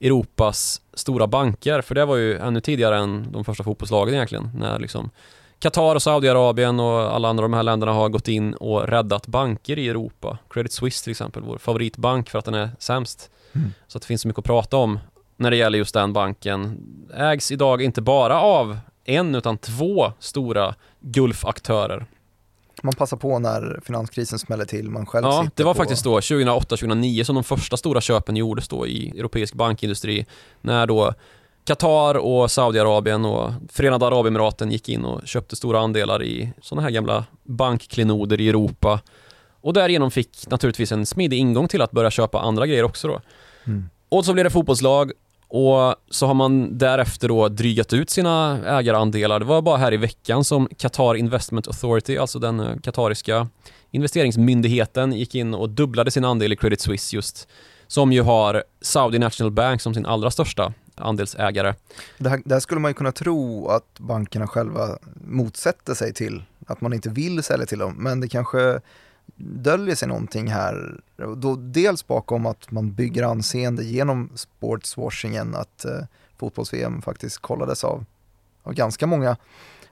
[0.00, 4.78] Europas stora banker, för det var ju ännu tidigare än de första fotbollslagen egentligen, när
[4.78, 5.10] liksom
[5.58, 9.78] Qatar och Saudiarabien och alla andra de här länderna har gått in och räddat banker
[9.78, 10.38] i Europa.
[10.50, 13.30] Credit Suisse till exempel, vår favoritbank för att den är sämst.
[13.52, 13.72] Mm.
[13.86, 14.98] Så att det finns så mycket att prata om
[15.36, 16.78] när det gäller just den banken.
[17.14, 22.06] Ägs idag inte bara av en utan två stora Gulfaktörer.
[22.86, 25.78] Man passar på när finanskrisen smäller till, man själv Ja, det var på...
[25.78, 30.26] faktiskt då 2008-2009 som de första stora köpen gjordes då i europeisk bankindustri.
[30.60, 31.14] När då
[31.64, 36.90] Qatar och Saudiarabien och Förenade Arabemiraten gick in och köpte stora andelar i sådana här
[36.90, 39.00] gamla bankklenoder i Europa.
[39.60, 43.20] Och därigenom fick naturligtvis en smidig ingång till att börja köpa andra grejer också då.
[43.64, 43.84] Mm.
[44.08, 45.12] Och så blev det fotbollslag
[45.48, 49.38] och så har man därefter då drygat ut sina ägarandelar.
[49.38, 53.48] Det var bara här i veckan som Qatar Investment Authority, alltså den eh, katariska
[53.90, 57.48] investeringsmyndigheten, gick in och dubblade sin andel i Credit Suisse just.
[57.86, 61.74] Som ju har Saudi National Bank som sin allra största andelsägare.
[62.18, 66.42] Det här, det här skulle man ju kunna tro att bankerna själva motsätter sig till,
[66.66, 68.80] att man inte vill sälja till dem, men det kanske
[69.36, 71.00] döljer sig någonting här.
[71.36, 76.00] Då, dels bakom att man bygger anseende genom sportswashingen, att eh,
[76.38, 78.04] fotbolls-VM faktiskt kollades av,
[78.62, 79.36] av ganska många.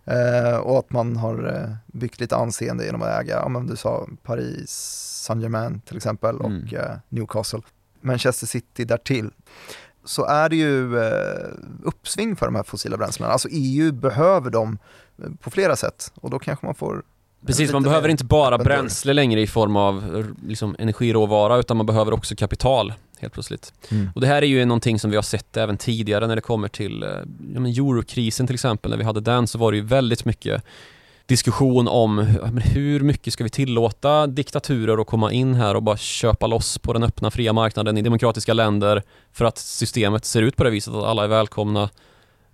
[0.04, 3.76] Eh, och att man har eh, byggt lite anseende genom att äga, ja men du
[3.76, 4.70] sa Paris
[5.26, 6.68] Saint-Germain till exempel och Mm.
[6.76, 7.60] eh, Newcastle.
[8.00, 9.30] Manchester City därtill
[10.04, 11.48] så är det ju eh,
[11.82, 13.32] uppsving för de här fossila bränslena.
[13.32, 14.78] Alltså EU behöver dem
[15.18, 17.02] eh, på flera sätt och då kanske man får
[17.46, 22.12] Precis, man behöver inte bara bränsle längre i form av liksom, energiråvara utan man behöver
[22.12, 23.72] också kapital helt plötsligt.
[24.14, 26.68] Och det här är ju någonting som vi har sett även tidigare när det kommer
[26.68, 27.08] till eh,
[27.54, 28.90] ja, men eurokrisen till exempel.
[28.90, 30.62] När vi hade den så var det ju väldigt mycket
[31.26, 35.96] diskussion om ja, hur mycket ska vi tillåta diktaturer att komma in här och bara
[35.96, 39.02] köpa loss på den öppna fria marknaden i demokratiska länder
[39.32, 41.90] för att systemet ser ut på det viset att alla är välkomna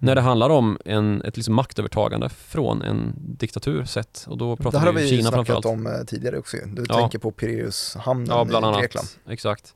[0.03, 4.63] när det handlar om en, ett liksom maktövertagande från en diktatur sett och då Det
[4.63, 6.57] pratar här har vi, vi Kina snackat om eh, tidigare också.
[6.67, 6.95] Du Ja.
[6.99, 8.81] tänker på Pireushamnen Ja, bland i annat.
[8.81, 9.09] Grekland.
[9.29, 9.75] Exakt.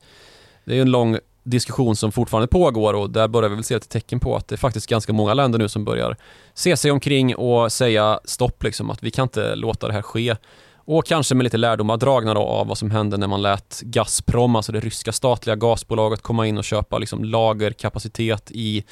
[0.65, 3.89] Det är en lång diskussion som fortfarande pågår och där börjar vi väl se ett
[3.89, 6.17] tecken på att det är faktiskt ganska många länder nu som börjar
[6.55, 10.37] se sig omkring och säga stopp liksom, att vi kan inte låta det här ske.
[10.87, 14.57] Och kanske med lite lärdomar dragna då av vad som hände när man lät Gazprom,
[14.57, 18.85] alltså det ryska statliga gasbolaget, komma in och köpa liksom lagerkapacitet i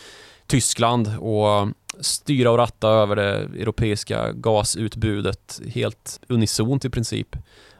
[0.52, 1.68] Tyskland och
[2.00, 7.36] styra och ratta över det europeiska gasutbudet helt unisont i princip.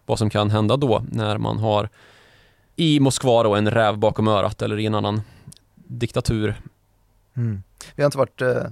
[0.07, 1.89] Vad som kan hända då när man har
[2.77, 5.23] i Moskva då en räv bakom örat eller i en annan
[5.75, 6.63] diktatur.
[7.37, 7.63] Mm.
[7.95, 8.65] Vi har inte varit eh,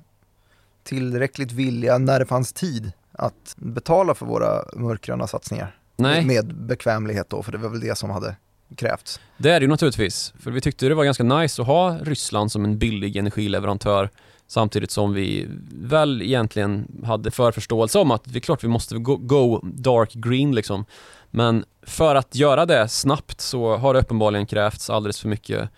[0.82, 5.76] tillräckligt villiga när det fanns tid att betala för våra mörkgröna satsningar.
[5.96, 8.36] Nej, Med bekvämlighet då, för det var väl det som hade
[8.76, 9.20] krävts.
[9.36, 10.32] det är det ju naturligtvis.
[10.40, 14.10] För vi tyckte det var ganska nice att ha Ryssland som en billig energileverantör
[14.46, 19.16] samtidigt som vi väl egentligen hade förförståelse om att det är klart vi måste go,
[19.16, 20.84] go dark green liksom.
[21.30, 25.68] Men för att göra det snabbt så har det uppenbarligen krävts alldeles för mycket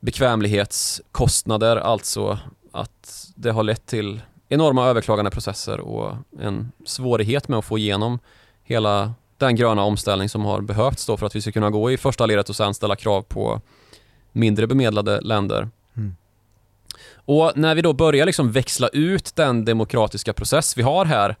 [0.00, 2.38] bekvämlighetskostnader, alltså
[2.72, 8.18] att det har lett till enorma överklagandeprocesser och en svårighet med att få igenom
[8.62, 11.96] hela den gröna omställning som har behövts då för att vi ska kunna gå i
[11.96, 13.60] första ledet och sen ställa krav på
[14.32, 15.68] mindre bemedlade länder.
[15.96, 16.16] Mm.
[17.14, 21.36] Och när vi då börjar liksom växla ut den demokratiska process vi har här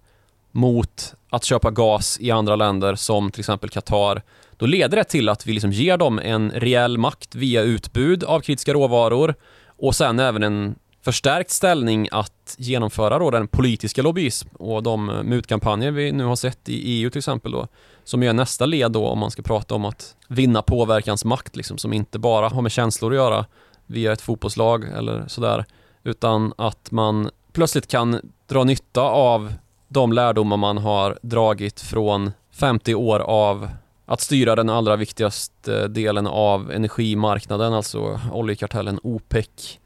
[0.50, 4.22] mot att köpa gas i andra länder som till exempel Qatar,
[4.56, 8.40] då leder det till att vi liksom ger dem en reell makt via utbud av
[8.40, 9.34] kritiska råvaror
[9.66, 15.90] och sen även en förstärkt ställning att genomföra då den politiska lobbyism och de mutkampanjer
[15.90, 17.68] vi nu har sett i EU till exempel då,
[18.04, 21.92] som är nästa led då om man ska prata om att vinna påverkansmakt liksom, som
[21.92, 23.46] inte bara har med känslor att göra
[23.86, 25.64] via ett fotbollslag eller sådär,
[26.04, 29.52] utan att man plötsligt kan dra nytta av
[29.88, 33.68] de lärdomar man har dragit från 50 år av
[34.06, 39.78] att styra den allra viktigaste eh, delen av energimarknaden, alltså oljekartellen OPEC.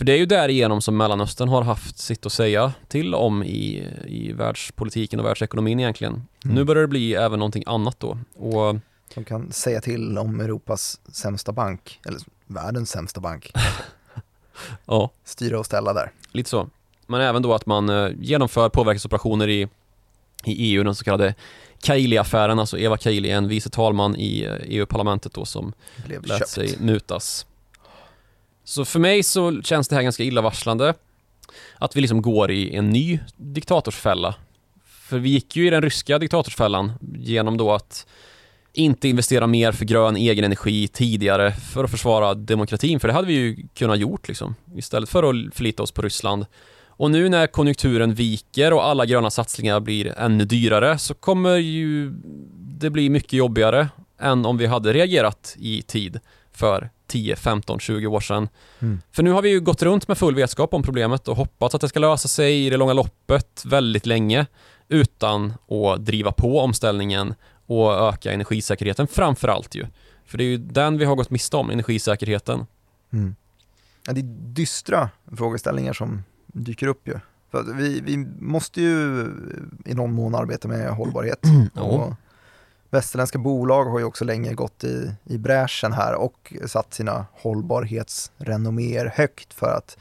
[0.00, 3.88] För det är ju därigenom som Mellanöstern har haft sitt att säga till om i,
[4.06, 6.12] i världspolitiken och världsekonomin egentligen.
[6.44, 6.54] Mm.
[6.54, 8.18] Nu börjar det bli även någonting annat då.
[8.36, 8.76] Och
[9.14, 13.52] de kan säga till om Europas sämsta bank, eller världens sämsta bank.
[14.86, 15.10] ja.
[15.24, 16.12] Styra och ställa där.
[16.32, 16.70] Lite så.
[17.06, 19.68] Men även då att man eh, genomför påverkansoperationer i,
[20.44, 21.34] i EU, den så kallade
[21.82, 25.72] Kaili-affären, alltså Eva Kaili, en vice talman i eh, EU-parlamentet då som
[26.06, 26.50] Blev lät köpt.
[26.50, 27.46] sig mutas.
[28.64, 30.94] Så för mig så känns det här ganska illavarslande.
[31.78, 34.34] Att vi liksom går i en ny diktatorsfälla.
[34.84, 38.06] För vi gick ju i den ryska diktatorsfällan genom då att
[38.72, 43.26] inte investera mer för grön egen energi tidigare för att försvara demokratin, för det hade
[43.26, 46.46] vi ju kunnat gjort liksom, istället för att förlita oss på Ryssland.
[46.86, 52.12] Och nu när konjunkturen viker och alla gröna satsningar blir ännu dyrare så kommer ju
[52.80, 56.20] det bli mycket jobbigare än om vi hade reagerat i tid
[56.60, 58.48] för 10, 15, 20 år sedan.
[58.78, 59.00] Mm.
[59.12, 61.80] För nu har vi ju gått runt med full vetskap om problemet och hoppats att
[61.80, 64.46] det ska lösa sig i det långa loppet väldigt länge
[64.88, 67.34] utan att driva på omställningen
[67.66, 69.86] och öka energisäkerheten framför allt ju.
[70.26, 72.66] För det är ju den vi har gått miste om, energisäkerheten.
[73.12, 73.34] Mm.
[74.06, 77.14] Ja, det är dystra frågeställningar som dyker upp ju.
[77.50, 79.26] För vi, vi måste ju
[79.86, 81.40] i någon mån arbeta med hållbarhet.
[81.74, 82.12] Och
[82.90, 89.12] västerländska bolag har ju också länge gått i, i bräschen här och satt sina hållbarhetsrenomméer
[89.14, 89.98] högt för att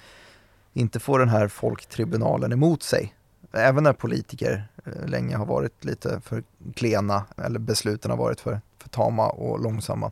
[0.74, 3.16] inte få den här folktribunalen emot sig.
[3.52, 6.44] Även när politiker eh, länge har varit lite för
[6.76, 10.12] klena eller besluten har varit för, för tama och långsamma.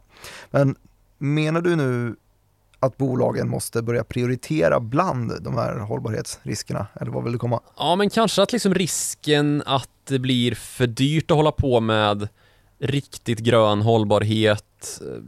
[0.50, 0.76] Men
[1.18, 2.16] menar du nu
[2.80, 6.88] att bolagen måste börja prioritera bland de här hållbarhetsriskerna?
[7.02, 7.62] Eller vad vill du komma?
[7.78, 12.30] Ja, men kanske att liksom risken att det blir för dyrt att hålla på med
[12.80, 15.22] riktigt grön hållbarhet eh,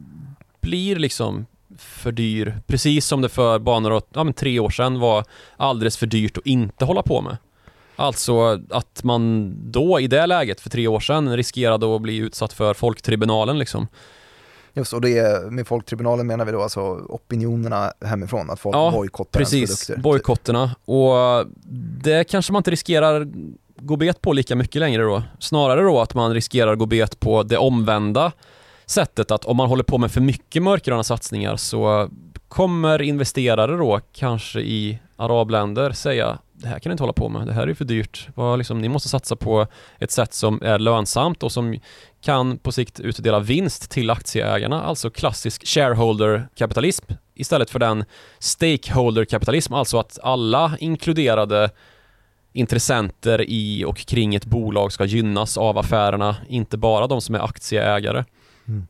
[0.62, 1.45] blir liksom
[1.77, 2.59] för dyr.
[2.67, 5.25] Precis som det för bara några, ja, men tre år sedan var
[5.57, 7.38] alldeles för dyrt att inte hålla på med.
[7.95, 12.53] Alltså att man då i det läget för tre år sedan riskerade att bli utsatt
[12.53, 13.88] för folktribunalen liksom.
[14.73, 19.39] Just och det med folktribunalen menar vi då alltså opinionerna hemifrån, att folk ja, bojkottar
[19.39, 19.93] precis, produkter.
[19.93, 20.03] Typ.
[20.03, 20.75] bojkotterna.
[20.85, 21.45] Och
[22.03, 23.27] det kanske man inte riskerar
[23.79, 25.23] gå bet på lika mycket längre då.
[25.39, 28.31] Snarare då att man riskerar gå bet på det omvända
[28.85, 32.09] sättet att om man håller på med för mycket mörkgröna satsningar så
[32.47, 37.47] kommer investerare då kanske i arabländer säga det här kan ni inte hålla på med,
[37.47, 38.27] det här är för dyrt.
[38.57, 39.67] Liksom, ni måste satsa på
[39.99, 41.79] ett sätt som är lönsamt och som
[42.21, 48.05] kan på sikt utdela vinst till aktieägarna, alltså klassisk shareholder-kapitalism istället för den
[48.39, 51.69] stakeholder-kapitalism, alltså att alla inkluderade
[52.53, 57.39] intressenter i och kring ett bolag ska gynnas av affärerna, inte bara de som är
[57.39, 58.25] aktieägare.
[58.67, 58.88] Mm.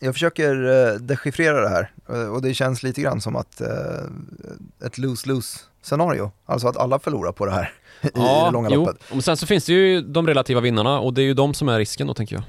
[0.00, 4.86] Jag försöker uh, dechiffrera det här uh, och det känns lite grann som att uh,
[4.86, 8.84] ett lose-lose scenario, alltså att alla förlorar på det här i ja, det långa jo.
[8.84, 9.02] loppet.
[9.12, 11.68] Och sen så finns det ju de relativa vinnarna och det är ju de som
[11.68, 12.44] är risken då tänker jag.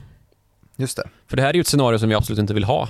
[0.76, 1.10] Just det.
[1.28, 2.90] För det här är ju ett scenario som vi absolut inte vill ha.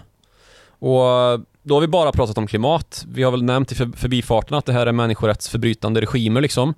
[0.79, 3.05] Och då har vi bara pratat om klimat.
[3.07, 6.73] Vi har väl nämnt i förbifarten att det här är människorättsförbrytande regimer liksom.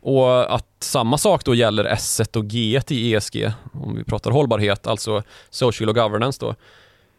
[0.00, 4.86] Och att samma sak då gäller S1 och G1 i ESG, om vi pratar hållbarhet,
[4.86, 6.54] alltså social och governance då.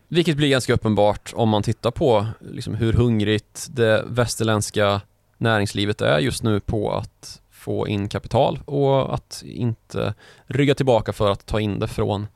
[0.08, 5.02] Vilket blir ganska uppenbart om man tittar på liksom hur hungrigt det västerländska
[5.38, 10.14] näringslivet är just nu på att få in kapital och att inte
[10.46, 12.28] rygga tillbaka för att ta in det från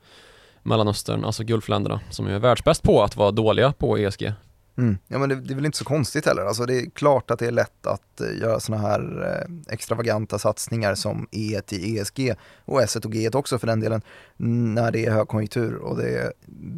[0.62, 4.32] Mellanöstern, alltså Gulfländerna, som är världsbäst på att vara dåliga på ESG.
[4.76, 4.98] Mm.
[5.08, 6.42] Ja men det, det, är väl inte så konstigt heller.
[6.42, 10.38] Alltså det är klart att det är lätt att uh, göra sådana här uh, extravaganta
[10.38, 12.34] satsningar som E1 i ESG
[12.64, 14.02] och S1 och G1 också för den delen
[14.36, 16.32] när det är högkonjunktur och det är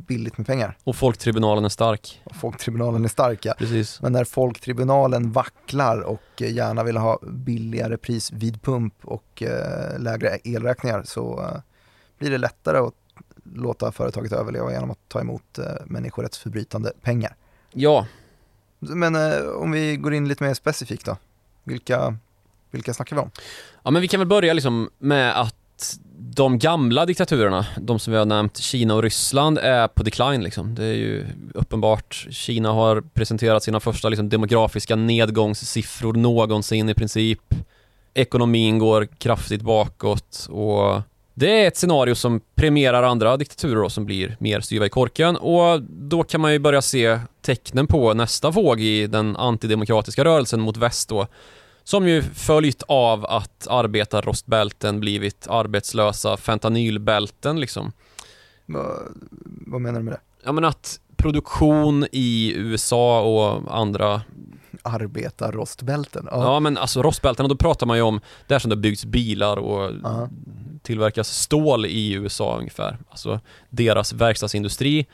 [0.08, 0.78] billigt med pengar.
[0.84, 2.22] Och folktribunalen är stark.
[2.24, 3.54] Och folktribunalen är stark ja.
[3.58, 4.02] Precis.
[4.02, 9.42] Men när folktribunalen vacklar och uh, gärna vill ha billigare pris vid pump och
[9.98, 11.50] lägre elräkningar så
[12.18, 12.94] blir det lättare att
[13.54, 17.36] låta företaget överleva genom att ta emot människorättsförbrytande pengar.
[17.72, 18.06] Ja.
[18.78, 21.16] Men eh, om vi går in lite mer specifikt då.
[21.64, 22.16] Vilka
[22.70, 23.30] Vilka snackar vi om?
[23.82, 28.18] Ja men vi kan väl börja liksom med att de gamla diktaturerna, de som vi
[28.18, 30.74] har nämnt, Kina och Ryssland, är på decline liksom.
[30.74, 32.26] Det är ju uppenbart.
[32.30, 37.54] Kina har presenterat sina första liksom, demografiska nedgångssiffror någonsin i princip.
[38.14, 41.02] Ekonomin går kraftigt bakåt och
[41.38, 45.36] det är ett scenario som premierar andra diktaturer då, som blir mer styva i korken
[45.36, 50.60] och då kan man ju börja se tecknen på nästa våg i den antidemokratiska rörelsen
[50.60, 51.26] mot väst då
[51.84, 57.92] som ju följt av att arbetarrostbälten blivit arbetslösa fentanylbälten liksom.
[58.66, 58.84] Va,
[59.66, 60.20] vad menar du med det?
[60.44, 64.22] Ja men att produktion i USA och andra
[64.86, 66.28] Arbetarrostbälten?
[66.30, 66.42] Ja.
[66.42, 69.90] ja men alltså rostbälten, då pratar man ju om där som det byggs bilar och
[70.04, 70.28] Aha.
[70.82, 72.98] tillverkas stål i USA ungefär.
[73.10, 75.06] Alltså deras verkstadsindustri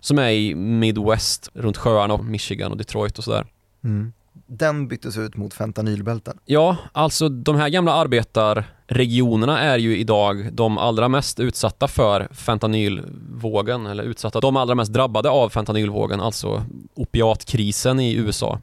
[0.00, 3.46] som är i Midwest, runt sjöarna och Michigan och Detroit och sådär.
[3.84, 4.12] Mm.
[4.46, 6.38] Den byttes ut mot fentanylbälten?
[6.44, 13.86] Ja, alltså de här gamla arbetarregionerna är ju idag de allra mest utsatta för fentanylvågen,
[13.86, 18.60] eller utsatta, de allra mest drabbade av fentanylvågen, alltså opiatkrisen i USA.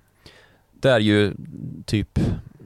[0.82, 1.34] Där ju
[1.86, 2.20] typ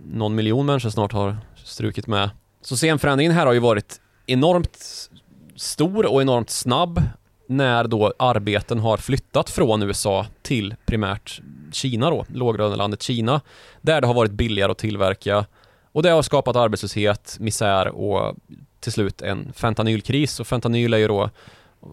[0.06, 2.30] någon miljon människor snart har strukit med.
[2.62, 5.10] Så scenförändringen här har ju varit enormt
[5.56, 7.02] stor och enormt snabb
[7.48, 13.42] när då arbeten har flyttat från USA till primärt Kina då, låglönelandet Kina,
[13.82, 15.46] där det har varit billigare att tillverka
[15.92, 18.36] och det har skapat arbetslöshet, misär och
[18.80, 20.40] till slut en fentanylkris.
[20.40, 21.30] Och fentanyl är ju då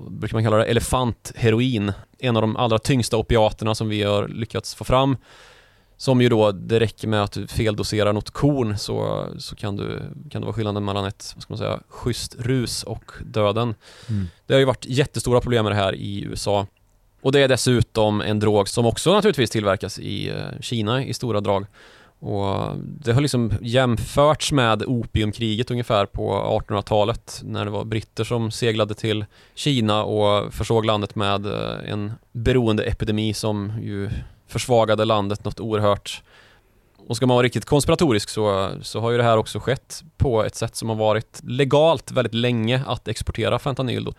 [0.08, 4.74] brukar man kalla det elefantheroin, en av de allra tyngsta opiaterna som vi har lyckats
[4.74, 5.16] få fram
[6.02, 10.02] som ju då, det räcker med att du feldoserar något korn så, så kan, du,
[10.30, 13.74] kan det vara skillnaden mellan ett, vad ska man säga, schysst rus och döden.
[14.08, 14.26] Mm.
[14.46, 16.66] Det har ju varit jättestora problem med det här i USA.
[17.20, 21.40] Och det är dessutom en drog som också naturligtvis tillverkas i eh, Kina i stora
[21.40, 21.66] drag.
[22.18, 28.50] Och det har liksom jämförts med opiumkriget ungefär på 1800-talet när det var britter som
[28.50, 34.10] seglade till Kina och försåg landet med eh, en beroendeepidemi som ju
[34.52, 36.22] försvagade landet något oerhört.
[37.06, 40.44] Och ska man vara riktigt konspiratorisk så, så har ju det här också skett på
[40.44, 44.12] ett sätt som har varit legalt väldigt länge att exportera fentanyl då.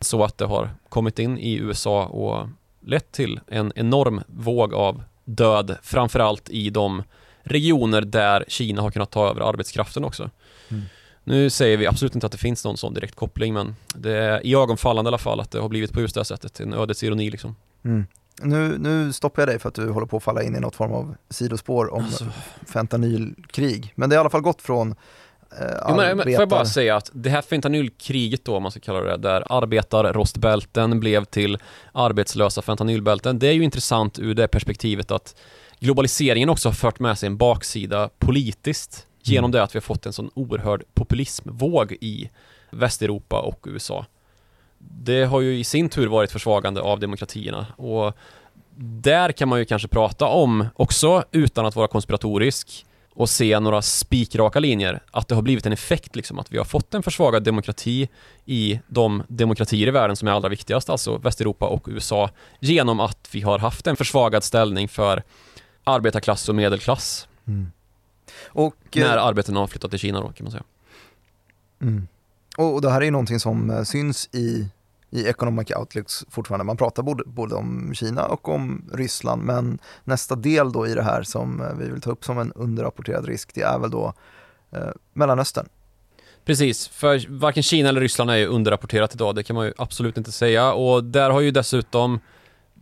[0.00, 2.48] Så att det har kommit in i USA och
[2.80, 7.02] lett till en enorm våg av död, framförallt i de
[7.42, 10.30] regioner där Kina har kunnat ta över arbetskraften också.
[10.68, 10.82] Mm.
[11.24, 14.46] Nu säger vi absolut inte att det finns någon sån direkt koppling men det är
[14.46, 16.74] i ögonfallande i alla fall att det har blivit på just det här sättet, en
[16.74, 17.56] ödets ironi liksom.
[17.84, 18.06] Mm.
[18.42, 20.76] Nu, nu stoppar jag dig för att du håller på att falla in i något
[20.76, 22.26] form av sidospår om alltså.
[22.66, 23.92] fentanylkrig.
[23.94, 24.94] Men det har i alla fall gått från
[25.60, 28.80] eh, jo, men, Får jag bara säga att det här fentanylkriget då, om man ska
[28.80, 31.58] kalla det där arbetarrostbälten blev till
[31.92, 33.38] arbetslösa fentanylbälten.
[33.38, 35.36] Det är ju intressant ur det perspektivet att
[35.78, 39.52] globaliseringen också har fört med sig en baksida politiskt genom mm.
[39.52, 42.30] det att vi har fått en sån oerhörd populismvåg i
[42.70, 44.06] Västeuropa och USA
[44.90, 48.16] det har ju i sin tur varit försvagande av demokratierna och
[48.76, 53.82] där kan man ju kanske prata om också utan att vara konspiratorisk och se några
[53.82, 57.42] spikraka linjer, att det har blivit en effekt liksom, att vi har fått en försvagad
[57.42, 58.08] demokrati
[58.44, 63.28] i de demokratier i världen som är allra viktigast, alltså Västeuropa och USA, genom att
[63.32, 65.22] vi har haft en försvagad ställning för
[65.84, 67.28] arbetarklass och medelklass.
[67.46, 67.72] Mm.
[68.46, 70.64] Och, när eh, arbeten har flyttat till Kina då, kan man säga.
[71.82, 72.08] Mm.
[72.56, 74.68] Och det här är ju någonting som eh, syns i,
[75.14, 76.64] i Economic Outlooks fortfarande.
[76.64, 81.02] Man pratar både, både om Kina och om Ryssland, men nästa del då i det
[81.02, 84.12] här som eh, vi vill ta upp som en underrapporterad risk, det är väl då
[84.72, 85.68] eh, Mellanöstern.
[86.44, 90.18] Precis, för varken Kina eller Ryssland är ju underrapporterat idag, det kan man ju absolut
[90.18, 92.20] inte säga och där har ju dessutom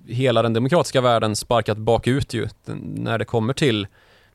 [0.07, 2.49] hela den demokratiska världen sparkat bakut ju
[2.95, 3.87] när det kommer till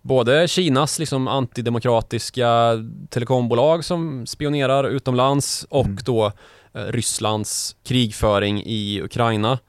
[0.01, 2.73] både Kinas liksom antidemokratiska
[3.09, 5.97] telekombolag som spionerar utomlands och mm.
[6.03, 6.31] då
[6.77, 9.59] Rysslands krigföring i Ukraina.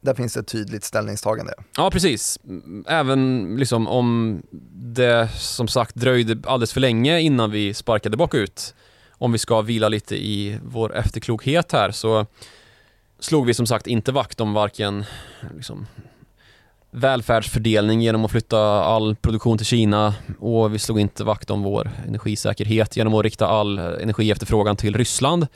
[0.00, 1.52] Där finns ett tydligt ställningstagande.
[1.76, 2.38] Ja, precis.
[2.86, 8.74] Även liksom om det som sagt dröjde alldeles för länge innan vi sparkade bakut.
[9.10, 12.26] Om vi ska vila lite i vår efterklokhet här så
[13.18, 15.04] slog vi som sagt inte vakt om varken
[15.56, 15.86] liksom,
[16.90, 21.90] välfärdsfördelning genom att flytta all produktion till Kina och vi slog inte vakt om vår
[22.06, 25.46] energisäkerhet genom att rikta all energiefterfrågan till Ryssland.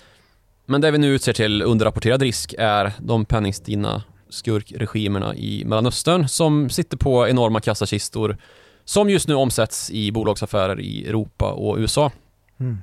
[0.67, 6.71] Men det vi nu utser till underrapporterad risk är de penningstinna skurkregimerna i Mellanöstern som
[6.71, 8.37] sitter på enorma kassakistor
[8.85, 12.13] som just nu omsätts i bolagsaffärer i Europa och USA.
[12.61, 12.79] Mm.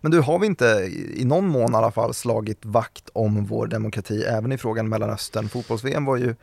[0.00, 3.66] Men du, har vi inte i någon mån i alla fall slagit vakt om vår
[3.66, 5.48] demokrati även i frågan Mellanöstern?
[5.48, 6.34] Fotbolls-VM var ju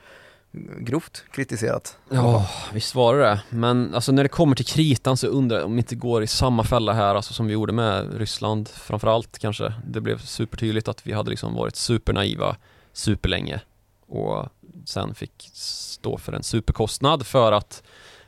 [0.80, 1.98] grovt kritiserat.
[2.10, 3.42] Ja, visst var det det.
[3.50, 6.28] Men alltså när det kommer till kritan så undrar jag om vi inte går i
[6.28, 9.74] samma fälla här alltså som vi gjorde med Ryssland framförallt kanske.
[9.88, 12.56] Det blev supertydligt att vi hade liksom varit supernaiva
[12.94, 13.60] superlänge
[14.08, 14.46] och
[14.86, 17.84] sen fick stå för en superkostnad för att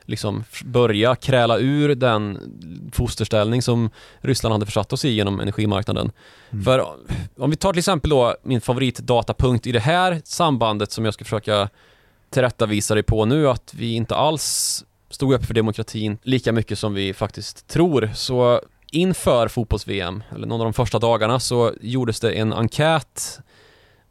[0.08, 2.38] liksom börja kräla ur den
[2.92, 6.12] fosterställning som Ryssland hade försatt oss i genom energimarknaden.
[6.50, 6.64] Mm.
[6.64, 6.86] För
[7.36, 11.24] om vi tar till exempel då min favoritdatapunkt i det här sambandet som jag ska
[11.24, 11.68] försöka
[12.30, 16.94] tillrättavisa dig på nu att vi inte alls stod upp för demokratin lika mycket som
[16.94, 18.10] vi faktiskt tror.
[18.14, 18.60] Så
[18.90, 23.40] inför fotbolls-VM, eller någon av de första dagarna, så gjordes det en enkät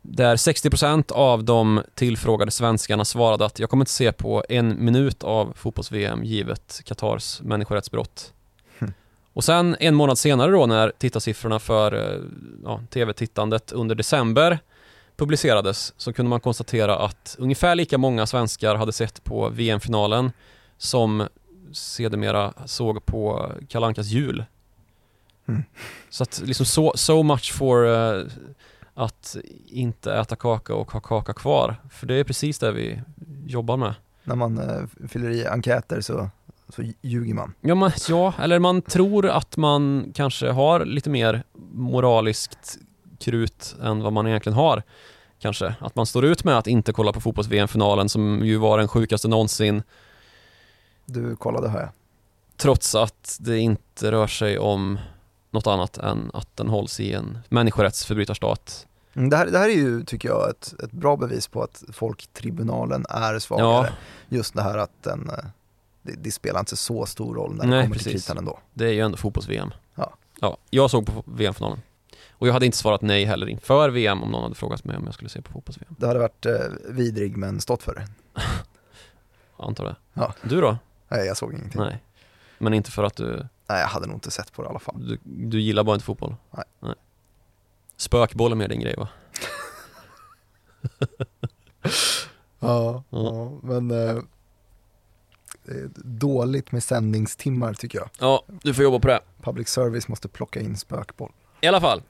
[0.01, 5.23] där 60% av de tillfrågade svenskarna svarade att jag kommer inte se på en minut
[5.23, 8.33] av fotbolls-VM givet Qatars människorättsbrott.
[8.79, 8.93] Mm.
[9.33, 12.21] Och sen en månad senare då när tittarsiffrorna för eh,
[12.63, 14.59] ja, tv-tittandet under december
[15.17, 20.31] publicerades så kunde man konstatera att ungefär lika många svenskar hade sett på VM-finalen
[20.77, 21.27] som
[21.71, 24.45] sedermera såg på Kalankas jul.
[25.47, 25.63] Mm.
[26.09, 28.27] Så att liksom so, so much for uh,
[28.93, 29.37] att
[29.67, 31.75] inte äta kaka och ha kaka kvar.
[31.89, 33.01] För det är precis det vi
[33.45, 33.93] jobbar med.
[34.23, 36.29] När man uh, fyller i enkäter så,
[36.69, 37.53] så ljuger man.
[37.61, 42.77] Ja, man, ja, eller man tror att man kanske har lite mer moraliskt
[43.19, 44.83] krut än vad man egentligen har.
[45.39, 45.75] Kanske.
[45.79, 49.27] Att man står ut med att inte kolla på fotbolls-VM-finalen som ju var den sjukaste
[49.27, 49.83] någonsin.
[51.05, 51.91] Du kollade här.
[52.57, 54.99] Trots att det inte rör sig om
[55.51, 58.87] något annat än att den hålls i en människorättsförbrytarstat.
[59.13, 61.83] Mm, det här, det här är ju, tycker jag, ett, ett bra bevis på att
[61.93, 63.67] folktribunalen är svagare.
[63.67, 63.87] Ja.
[64.37, 65.45] Just det här att den, eh,
[66.01, 68.03] det, det, spelar inte så stor roll när Nej, det kommer precis.
[68.03, 68.59] till kritan ändå.
[68.73, 69.71] Det är ju ändå fotbolls-VM.
[69.95, 70.13] Ja.
[70.41, 70.57] ja.
[70.69, 71.81] Jag såg på VM-finalen.
[72.37, 75.05] Och jag hade inte svarat nej heller inför VM om någon hade frågat mig om
[75.05, 75.95] jag skulle se på fotbolls-VM.
[75.99, 76.53] Det hade varit eh,
[76.89, 78.07] vidrig men stått för det.
[79.57, 79.95] jag antar det.
[80.13, 80.33] Ja.
[80.41, 80.77] Du då?
[81.07, 81.81] Nej, jag såg ingenting.
[81.81, 82.03] Nej.
[82.57, 84.79] Men inte för att du Nej, jag hade nog inte sett på det i alla
[84.79, 85.07] fall.
[85.07, 86.35] Du, du gillar bara inte fotboll?
[86.51, 86.65] Nej.
[86.79, 86.95] Nej.
[87.97, 89.07] Spökboll är mer din grej va?
[92.59, 94.17] ja, ja, men eh,
[95.63, 98.09] det är dåligt med sändningstimmar tycker jag.
[98.19, 99.19] Ja, du får jobba på det.
[99.41, 101.31] Public service måste plocka in spökboll.
[101.61, 102.01] I alla fall,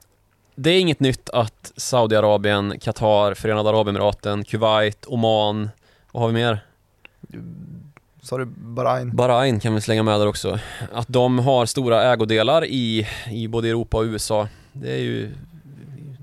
[0.60, 5.70] det är inget nytt att Saudiarabien, Qatar, Förenade Arabemiraten, Kuwait, Oman,
[6.12, 6.66] vad har vi mer?
[8.22, 9.16] Sa du Bahrain?
[9.16, 10.60] Bahrain kan vi slänga med där också.
[10.94, 15.32] Att de har stora ägodelar i, i både Europa och USA, det är ju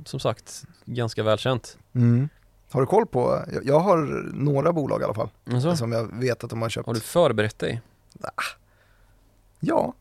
[0.04, 1.78] som sagt ganska välkänt.
[1.94, 2.28] Mm.
[2.70, 3.96] Har du koll på, jag har
[4.34, 5.76] några bolag i alla fall, alltså?
[5.76, 6.86] som jag vet att de har köpt.
[6.86, 7.80] Har du förberett dig?
[9.60, 9.94] Ja.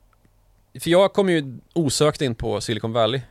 [0.79, 3.21] För jag kom ju osökt in på Silicon Valley.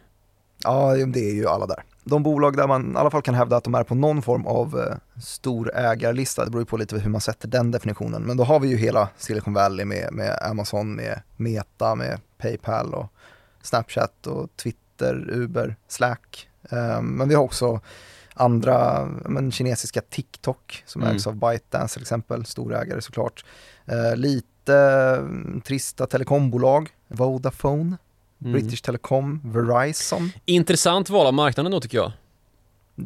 [0.65, 3.57] Ja, det är ju alla där de bolag där man i alla fall kan hävda
[3.57, 6.99] att de är på någon form av eh, stor ägarlista, det beror ju på lite
[6.99, 10.39] hur man sätter den definitionen, men då har vi ju hela Silicon Valley med, med
[10.43, 13.13] Amazon, med Meta, med Paypal och
[13.63, 16.49] Snapchat och Twitter, Uber, Slack.
[16.71, 17.81] Eh, men vi har också
[18.35, 21.15] andra, men, kinesiska TikTok som mm.
[21.15, 23.45] ägs av ByteDance till exempel, storägare såklart.
[23.87, 24.77] Eh, lite
[25.19, 27.97] mm, trista telekombolag, Vodafone,
[28.45, 28.53] Mm.
[28.53, 30.33] British Telecom, Verizon.
[30.45, 32.13] Intressant val av marknaden då tycker jag.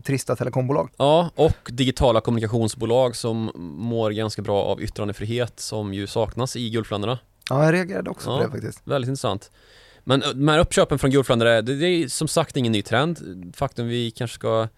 [0.04, 0.90] Trista telekombolag.
[0.96, 7.18] Ja, och digitala kommunikationsbolag som mår ganska bra av yttrandefrihet som ju saknas i Gulfländerna.
[7.50, 8.80] Ja, jag reagerade också ja, på det faktiskt.
[8.84, 9.50] Väldigt intressant.
[10.04, 13.52] Men de här uppköpen från Gulfländer, det, det är som sagt ingen ny trend.
[13.56, 14.68] Faktum vi kanske ska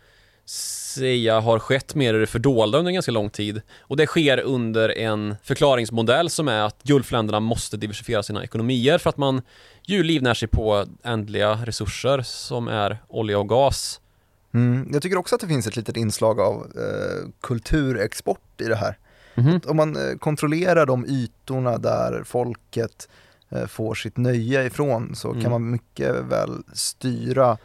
[0.49, 3.63] säga har skett mer i det fördolda under en ganska lång tid.
[3.81, 9.11] Och det sker under en förklaringsmodell som är att Gulfländerna måste diversifiera sina ekonomier för
[9.11, 9.43] att man
[9.83, 14.01] ju livnär sig på ändliga resurser som är olja och gas.
[14.55, 18.77] Mm, jag tycker också att det finns ett litet inslag av eh, kulturexport i det
[18.77, 18.99] här.
[19.35, 19.61] Mm.
[19.67, 23.09] Om man eh, kontrollerar de ytorna där folket
[23.49, 25.43] eh, får sitt nöje ifrån så mm.
[25.43, 27.59] kan man mycket väl styra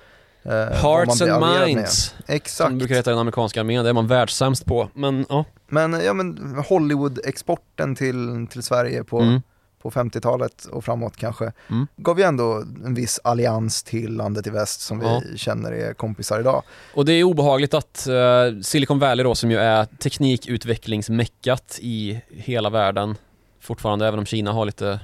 [0.45, 2.15] Hearts and minds.
[2.27, 2.69] Exakt.
[2.69, 4.89] som brukar heta i den amerikanska armén, det är man världssämst på.
[4.93, 5.45] Men ja.
[5.67, 9.41] Men, ja, men Hollywood-exporten till, till Sverige på, mm.
[9.81, 11.87] på 50-talet och framåt kanske, mm.
[11.97, 15.21] gav ju ändå en viss allians till landet i väst som ja.
[15.31, 16.63] vi känner är kompisar idag.
[16.93, 22.69] Och det är obehagligt att uh, Silicon Valley då, som ju är teknikutvecklingsmeckat i hela
[22.69, 23.15] världen,
[23.59, 24.99] fortfarande, även om Kina har lite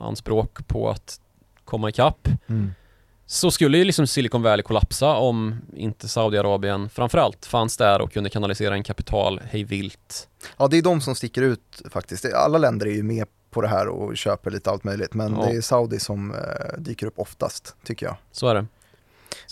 [0.00, 1.20] anspråk på att
[1.64, 2.70] komma ikapp, mm
[3.30, 8.30] så skulle ju liksom Silicon Valley kollapsa om inte Saudiarabien framförallt fanns där och kunde
[8.30, 10.28] kanalisera en kapital hej vilt.
[10.56, 12.24] Ja, det är de som sticker ut faktiskt.
[12.34, 15.46] Alla länder är ju med på det här och köper lite allt möjligt, men ja.
[15.46, 18.16] det är Saudi som eh, dyker upp oftast, tycker jag.
[18.32, 18.66] Så är det.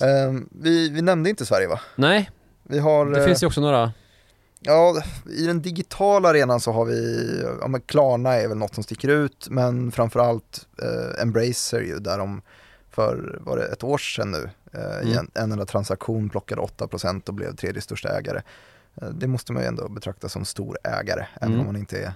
[0.06, 1.80] Eh, vi, vi nämnde inte Sverige va?
[1.96, 2.30] Nej,
[2.62, 3.92] vi har, det finns ju också några
[4.60, 5.02] Ja,
[5.38, 9.08] i den digitala arenan så har vi, ja men Klarna är väl något som sticker
[9.08, 12.42] ut, men framförallt eh, Embracer ju, där de
[12.96, 15.18] för, var det ett år sedan nu, eh, Mm.
[15.18, 18.42] en, en enda transaktion plockade 8% och blev tredje största ägare.
[19.02, 21.60] Eh, det måste man ju ändå betrakta som stor ägare, även Mm.
[21.60, 22.12] om man inte är,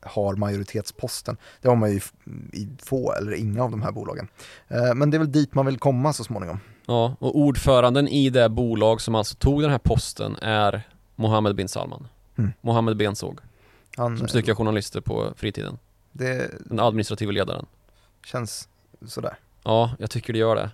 [0.00, 1.36] har majoritetsposten.
[1.62, 2.02] Det har man ju i,
[2.52, 4.28] i få eller inga av de här bolagen.
[4.68, 6.60] Eh, men det är väl dit man vill komma så småningom.
[6.86, 10.82] Ja, och ordföranden i det bolag som alltså tog den här posten är
[11.16, 12.08] Mohammed bin Salman.
[12.38, 12.50] Mm.
[12.60, 13.40] Mohammed Bensåg,
[13.96, 15.78] Han, som styckar journalister på fritiden.
[16.12, 17.66] det Den administrativa ledaren.
[18.26, 18.68] känns
[19.06, 19.36] sådär.
[19.64, 20.70] Ja, jag tycker det gör det.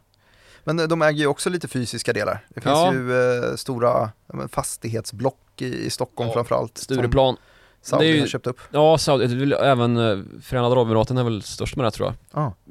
[0.64, 2.44] Men eh, de äger ju också lite fysiska delar.
[2.48, 2.92] Det finns Ja.
[2.94, 4.10] ju eh, stora
[4.52, 6.78] fastighetsblock i, i Stockholm Ja, framförallt.
[6.78, 7.36] Stureplan.
[7.82, 8.60] Saudi ju- har köpt upp.
[8.70, 12.14] Ja, Saudi, även eh, Förenade Arabemiraten är väl störst med det tror jag.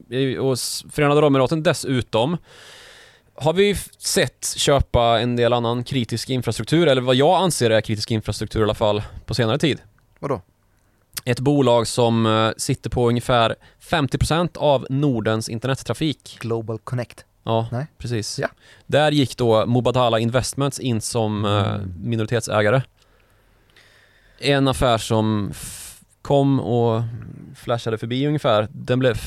[0.09, 0.15] Ja.
[0.15, 0.57] I- Och
[0.91, 2.37] Förenade Arabemiraten dessutom
[3.35, 8.11] har vi sett köpa en del annan kritisk infrastruktur, eller vad jag anser är kritisk
[8.11, 9.81] infrastruktur i alla fall, på senare tid.
[10.19, 10.41] Vadå?
[11.25, 16.37] Ett bolag som eh, sitter på ungefär 50% av Nordens internettrafik.
[16.41, 17.25] Global Connect.
[17.43, 17.87] Ja, Nej.
[17.97, 18.39] precis.
[18.39, 18.47] Ja.
[18.85, 21.93] Där gick då Mubadala Investments in som eh, Mm.
[22.03, 22.81] minoritetsägare.
[24.39, 25.53] En affär som
[26.21, 27.01] kom och
[27.55, 28.67] flashade förbi ungefär.
[28.71, 29.17] Den blev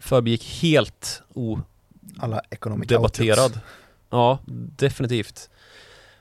[0.00, 1.22] förbigick helt
[2.18, 3.44] Alla odebatterad.
[3.44, 3.66] outlets.
[4.10, 4.38] Ja,
[4.76, 5.50] definitivt.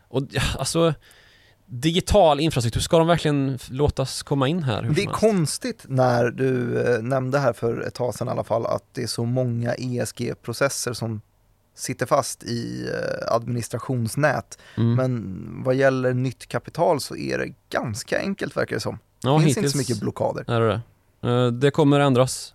[0.07, 0.21] Och
[0.57, 0.93] alltså
[1.65, 4.91] digital infrastruktur, ska de verkligen låtas komma in här?
[4.95, 8.65] Det är konstigt när du eh, nämnde här för ett tag sedan i alla fall
[8.65, 11.21] att det är så många ESG-processer som
[11.75, 14.57] sitter fast i eh, administrationsnät.
[14.77, 14.95] Mm.
[14.95, 18.99] Men vad gäller nytt kapital så är det ganska enkelt verkar det som.
[19.21, 20.51] ja, det finns hittills inte så mycket blockader.
[20.51, 20.81] är det
[21.21, 21.29] det.
[21.29, 22.51] Eh, Det kommer ändras.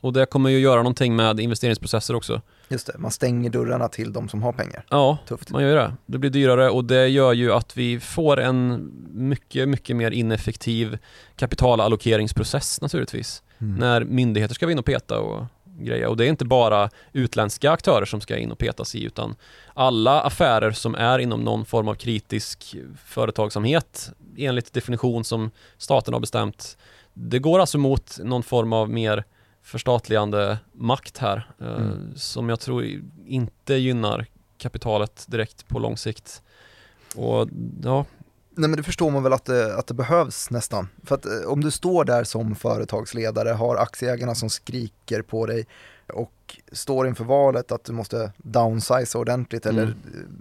[0.00, 2.42] Och det kommer ju göra någonting med investeringsprocesser också.
[2.68, 4.84] Just det, man stänger dörrarna till de som har pengar.
[4.90, 5.50] Ja, Tufft.
[5.50, 5.92] man gör det.
[6.06, 10.98] Det blir dyrare och det gör ju att vi får en mycket, mycket mer ineffektiv
[11.36, 13.42] kapitalallokeringsprocess naturligtvis.
[13.58, 13.74] Mm.
[13.76, 15.46] När myndigheter ska in och peta och
[15.78, 16.08] greja.
[16.08, 19.36] Och det är inte bara utländska aktörer som ska in och petas i utan
[19.74, 26.20] alla affärer som är inom någon form av kritisk företagsamhet enligt definition som staten har
[26.20, 26.76] bestämt.
[27.12, 29.24] Det går alltså mot någon form av mer
[29.64, 32.12] förstatligande makt här eh, Mm.
[32.16, 32.84] som jag tror
[33.26, 34.26] inte gynnar
[34.58, 36.42] kapitalet direkt på lång sikt.
[37.16, 37.48] Och
[37.82, 38.04] ja,
[38.56, 40.88] Nej men det förstår man väl att det, att det behövs nästan.
[41.04, 45.66] För att eh, om du står där som företagsledare, har aktieägarna som skriker på dig
[46.08, 49.96] och står inför valet att du måste downsize ordentligt eller Mm.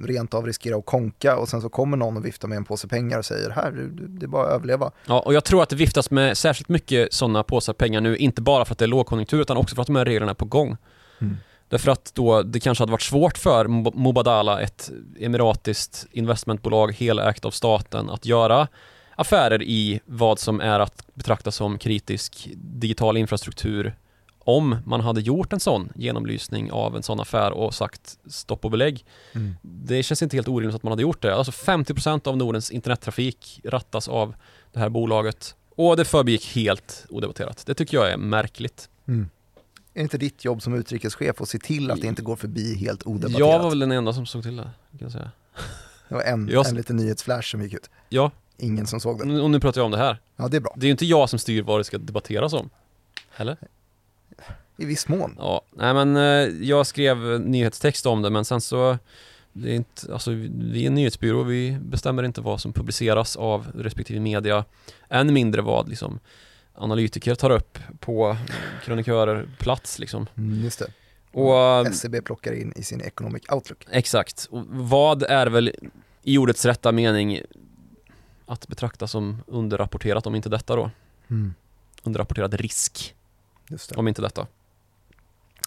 [0.07, 2.87] rent av riskera att konka och sen så kommer någon och viftar med en påse
[2.87, 4.91] pengar och säger här, det är bara att överleva.
[5.05, 8.41] Ja, och jag tror att det viftas med särskilt mycket sådana påsar pengar nu, inte
[8.41, 10.45] bara för att det är lågkonjunktur utan också för att de här reglerna är på
[10.45, 10.77] gång.
[11.21, 11.37] Mm.
[11.67, 17.51] Därför att då det kanske hade varit svårt för Mubadala, ett emiratiskt investmentbolag helägt av
[17.51, 18.67] staten, att göra
[19.15, 23.95] affärer i vad som är att betrakta som kritisk digital infrastruktur
[24.43, 28.71] om man hade gjort en sån genomlysning av en sån affär och sagt stopp och
[28.71, 29.05] belägg.
[29.61, 31.35] Det känns inte helt orimligt att man hade gjort det.
[31.35, 34.35] Alltså 50% av Nordens internettrafik rattas av
[34.73, 35.55] det här bolaget.
[35.75, 37.63] Och det förbigick helt odebatterat.
[37.65, 38.89] Det tycker jag är märkligt.
[39.07, 39.29] Mm.
[39.93, 42.75] Är det inte ditt jobb som utrikeschef att se till att det inte går förbi
[42.75, 43.39] helt odebatterat?
[43.39, 45.31] Jag var väl den enda som såg till det, kan jag säga.
[46.09, 47.89] Det var en, Jag- en liten nyhetsflash som gick ut.
[48.09, 49.41] Ja, Ingen som såg den.
[49.41, 50.17] och nu pratar jag om det här.
[50.35, 50.73] Ja, det är bra.
[50.77, 52.69] Det är ju inte jag som styr vad det ska debatteras om.
[53.37, 53.57] Eller?
[54.77, 55.35] I viss mån.
[55.37, 58.97] Ja, nej men eh, jag skrev nyhetstext om det men sen så
[59.53, 63.67] det är inte, alltså, vi är en nyhetsbyrå, vi bestämmer inte vad som publiceras av
[63.75, 64.65] respektive media.
[65.09, 66.19] Än mindre vad liksom,
[66.73, 68.37] analytiker tar upp på
[68.83, 70.27] krönikörer plats liksom.
[70.37, 70.87] Mm, just det.
[71.31, 73.85] Och, eh, SCB plockar in i sin Economic Outlook.
[73.91, 74.47] exakt.
[74.51, 75.71] Och vad är väl
[76.23, 77.41] i ordets rätta mening
[78.45, 80.91] att betrakta som underrapporterat om inte detta då?
[82.03, 83.15] Underrapporterad risk
[83.67, 83.95] Just det.
[83.95, 84.47] om inte detta.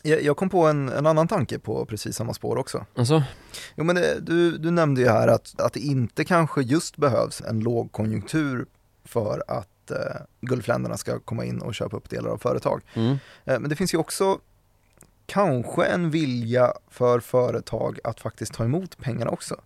[0.03, 2.87] Jag, jag kom på en, en annan tanke på precis samma spår också.
[2.95, 3.23] Alltså,
[3.75, 7.41] Jo men det, du, du nämnde ju här att, att det inte kanske just behövs
[7.41, 8.67] en lågkonjunktur
[9.05, 9.97] för att eh,
[10.41, 12.83] Gulfländerna ska komma in och köpa upp delar av företag.
[12.95, 13.11] mm,
[13.45, 14.39] Eh, men det finns ju också
[15.27, 19.61] kanske en vilja för företag att faktiskt ta emot pengarna också.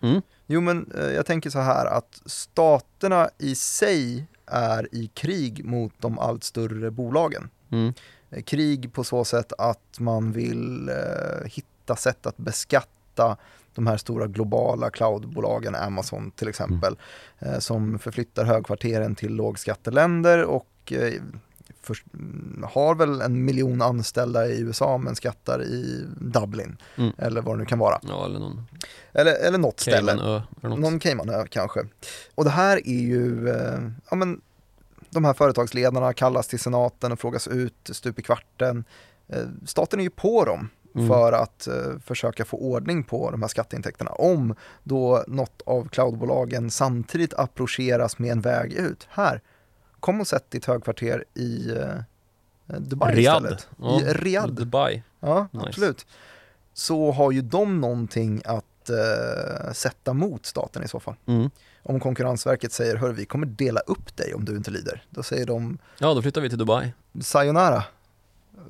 [0.00, 5.64] mm, Jo men eh, jag tänker så här att staterna i sig är i krig
[5.64, 7.50] mot de allt större bolagen.
[7.74, 7.94] Mm,
[8.30, 13.36] Eh, Krig på så sätt att man vill eh, hitta sätt att beskatta
[13.74, 16.96] de här stora globala cloudbolagen, Amazon till exempel,
[17.38, 21.12] eh, som förflyttar högkvarteren till lågskatteländer och eh,
[21.82, 21.96] för,
[22.66, 27.12] har väl en miljon anställda i USA men skattar i Dublin Mm.
[27.18, 27.98] eller vad det nu kan vara.
[28.02, 28.66] Ja, eller någon
[29.12, 30.14] Eller, eller något ställe.
[30.14, 30.78] Något.
[30.80, 31.80] Någon Caymanö kanske.
[32.34, 33.78] Och det här är ju, eh,
[34.10, 34.40] ja men
[35.14, 38.84] de här företagsledarna kallas till senaten och frågas ut stup i kvarten.
[39.28, 41.08] Eh, staten är ju på dem Mm.
[41.08, 44.10] för att eh, försöka få ordning på de här skatteintäkterna.
[44.10, 49.06] Om då något av cloudbolagen samtidigt approcheras med en väg ut.
[49.10, 49.40] Här,
[50.00, 53.36] kom och sätt ditt högkvarter i eh, Dubai Riyadh.
[53.44, 53.68] istället.
[53.78, 54.52] Ja, I Riyadh.
[54.52, 55.02] Dubai.
[55.20, 55.66] Ja, Nice.
[55.68, 56.06] absolut.
[56.72, 61.14] Så har ju de någonting att eh, sätta mot staten i så fall.
[61.26, 61.50] Mm.
[61.86, 65.02] Om Konkurrensverket säger, hör vi kommer dela upp dig om du inte lyder.
[65.10, 66.92] Då säger de, Ja, då flyttar vi till Dubai.
[67.20, 67.82] sayonara.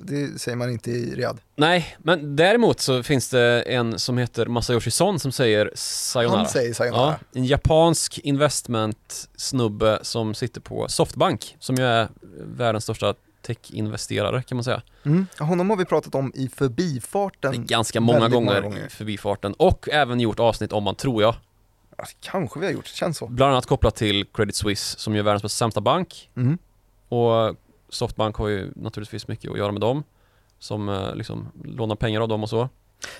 [0.01, 1.39] Det säger man inte i Riyadh.
[1.55, 6.37] Nej, men däremot så finns det en som heter Masayoshi Son som säger sayonara.
[6.37, 7.17] Han säger sayonara.
[7.31, 12.07] Ja, en japansk investment-snubbe som sitter på Softbank, som ju är
[12.55, 14.81] världens största tech-investerare kan man säga.
[15.03, 15.27] Mm.
[15.39, 17.65] Honom har vi pratat om i förbifarten.
[17.65, 18.85] Ganska många gånger, många gånger.
[18.85, 21.35] i förbifarten och även gjort avsnitt om man tror jag.
[21.97, 23.27] Alltså, kanske vi har gjort, känns så.
[23.27, 26.57] Bland annat kopplat till Credit Suisse som ju är världens sämsta bank Mm.
[27.09, 27.55] och
[27.89, 30.03] Softbank har ju naturligtvis mycket att göra med dem
[30.59, 32.69] som eh, liksom lånar pengar av dem och så.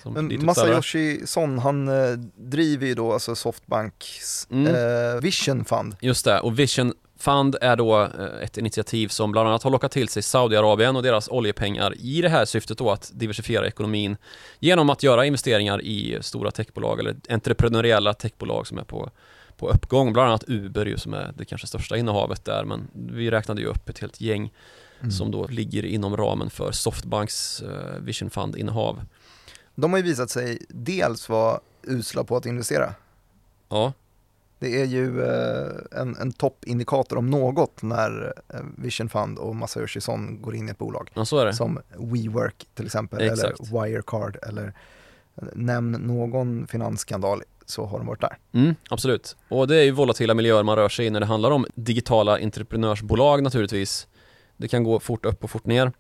[0.04, 0.46] Men.
[0.46, 4.76] Masayoshi Son, han eh, driver ju då alltså Softbanks Mm.
[4.76, 5.96] eh, Vision Fund.
[6.02, 9.92] Just det, och Vision Fund är då eh, ett initiativ som bland annat har lockat
[9.92, 14.18] till sig Saudiarabien och deras oljepengar i det här syftet då att diversifiera ekonomin
[14.60, 19.10] genom att göra investeringar i stora techbolag eller entreprenöriella techbolag som är på,
[19.58, 20.14] på uppgång.
[20.14, 23.68] Bland annat Uber ju som är det kanske största innehavet där men vi räknade ju
[23.68, 24.52] upp ett helt gäng
[25.00, 25.12] Mm.
[25.12, 29.02] som då ligger inom ramen för Softbanks eh, Vision Fund-innehav.
[29.76, 32.94] De har ju visat sig dels vara usla på att investera.
[33.70, 33.94] Ja,
[34.66, 40.02] Det är ju eh, en, en toppindikator om något när eh, Vision Fund och Masayoshi
[40.02, 41.12] Son går in i ett bolag.
[41.46, 41.54] ja.
[41.54, 43.60] Som WeWork till exempel, Exakt.
[43.60, 44.74] eller Wirecard, eller
[45.36, 48.38] eh, nämn någon finansskandal så har de varit där.
[48.52, 49.36] Mm, absolut.
[49.50, 52.38] Och det är ju volatila miljöer man rör sig i när det handlar om digitala
[52.38, 54.08] entreprenörsbolag naturligtvis.
[54.58, 55.92] Det kan gå fort upp och fort ner.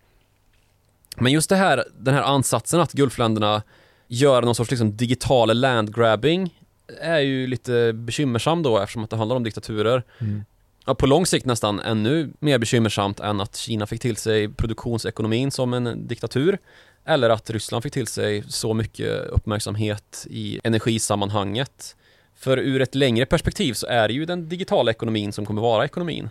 [1.17, 3.63] Men just det här, den här ansatsen att Gulfländerna
[4.07, 6.64] gör någon sorts liksom digital landgrabbing
[7.01, 10.03] är ju lite bekymmersam då eftersom att det handlar om diktaturer.
[10.85, 15.51] Ja, på lång sikt nästan ännu mer bekymmersamt än att Kina fick till sig produktionsekonomin
[15.51, 16.57] som en diktatur
[17.05, 21.95] eller att Ryssland fick till sig så mycket uppmärksamhet i energisammanhanget.
[22.35, 25.85] För ur ett längre perspektiv så är det ju den digitala ekonomin som kommer vara
[25.85, 26.29] ekonomin.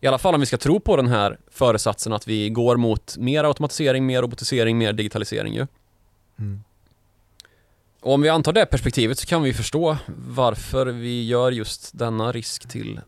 [0.00, 3.16] I alla fall om vi ska tro på den här föresatsen att vi går mot
[3.16, 5.66] mer automatisering, mer robotisering, mer digitalisering ju.
[6.38, 6.64] Mm.
[8.04, 12.32] Och om vi antar det perspektivet så kan vi förstå varför vi gör just denna
[12.32, 13.00] risk till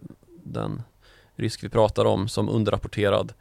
[0.45, 0.83] den
[1.35, 3.33] risk vi pratar om som underrapporterad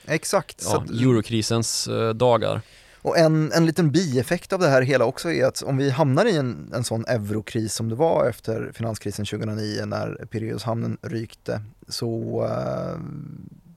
[0.05, 0.63] Exakt.
[0.65, 2.61] Ja, att, eurokrisens eh, dagar
[3.01, 6.25] och en, en liten bieffekt av det här hela också är att om vi hamnar
[6.25, 12.41] i en, en sån eurokris som det var efter finanskrisen 2009 när Pireushamnen rykte så
[12.45, 12.99] eh,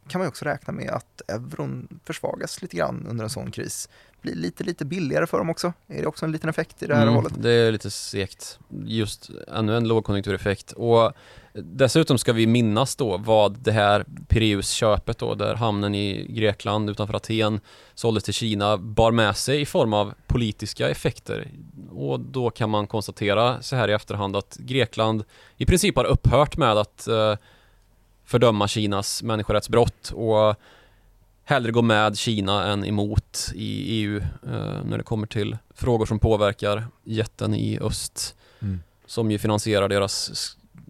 [0.09, 3.89] kan man också räkna med att euron försvagas lite grann under en sån kris.
[4.23, 5.73] Blir lite, lite billigare för dem också.
[5.87, 7.33] Är det också en liten effekt i det här Mm, hållet?
[7.37, 8.59] det är lite segt.
[8.85, 10.73] Just ännu en lågkonjunktureffekt.
[10.73, 11.13] Och
[11.55, 17.15] dessutom ska vi minnas då vad det här Pireus-köpet då, där hamnen i Grekland utanför
[17.15, 17.61] Aten
[17.95, 21.49] såldes till Kina, bar med sig i form av politiska effekter.
[21.91, 25.25] Och då kan man konstatera så här i efterhand att Grekland
[25.57, 27.37] i princip har upphört med att eh,
[28.25, 30.55] fördöma Kinas människorättsbrott och
[31.45, 36.19] hellre gå med Kina än emot i EU eh, när det kommer till frågor som
[36.19, 38.81] påverkar jätten i öst Mm.
[39.07, 40.31] som ju finansierar deras,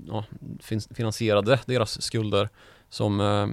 [0.08, 0.24] ja,
[0.60, 2.48] fin- finansierade deras skulder
[2.90, 3.46] som eh,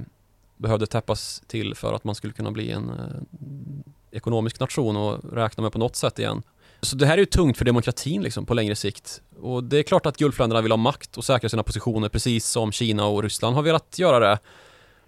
[0.57, 5.61] behövde täppas till för att man skulle kunna bli en eh, ekonomisk nation och räkna
[5.63, 6.41] med på något sätt igen.
[6.81, 9.21] Så det här är ju tungt för demokratin liksom på längre sikt.
[9.41, 12.71] Och det är klart att Gulfländerna vill ha makt och säkra sina positioner precis som
[12.71, 14.39] Kina och Ryssland har velat göra det.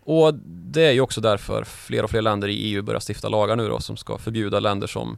[0.04, 3.56] Och det är ju också därför fler och fler länder i EU börjar stifta lagar
[3.56, 5.18] nu då som ska förbjuda länder som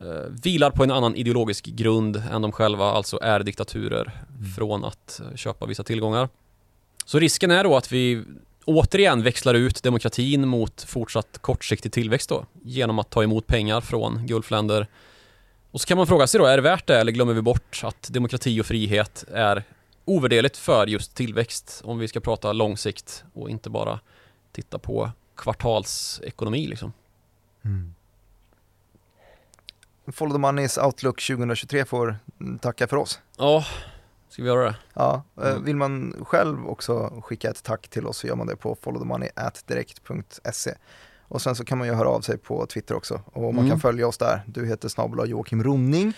[0.00, 0.06] eh,
[0.42, 4.12] vilar på en annan ideologisk grund än de själva, alltså är diktaturer,
[4.56, 6.28] från att eh, köpa vissa tillgångar.
[7.04, 8.24] Så risken är då att vi
[8.64, 14.26] återigen växlar ut demokratin mot fortsatt kortsiktig tillväxt då, genom att ta emot pengar från
[14.26, 14.86] Gulfländer.
[15.70, 17.80] Och så kan man fråga sig då, är det värt det eller glömmer vi bort
[17.84, 19.64] att demokrati och frihet är
[20.10, 24.00] ovärderligt för just tillväxt om vi ska prata långsikt och inte bara
[24.52, 26.92] titta på kvartalsekonomi liksom.
[27.64, 27.94] Mm.
[30.12, 32.16] Follow the Moneys Outlook 2023 får
[32.60, 33.20] tacka för oss.
[33.38, 33.64] Ja,
[34.28, 34.76] ska vi göra det?
[34.94, 35.64] Ja, eh, Mm.
[35.64, 40.74] vill man själv också skicka ett tack till oss så gör man det på followthemoney.direkt.se.
[41.20, 43.68] Och sen så kan man ju höra av sig på Twitter också och man Mm.
[43.70, 44.42] kan följa oss där.
[44.46, 46.12] Du heter snabel Joakim Ronning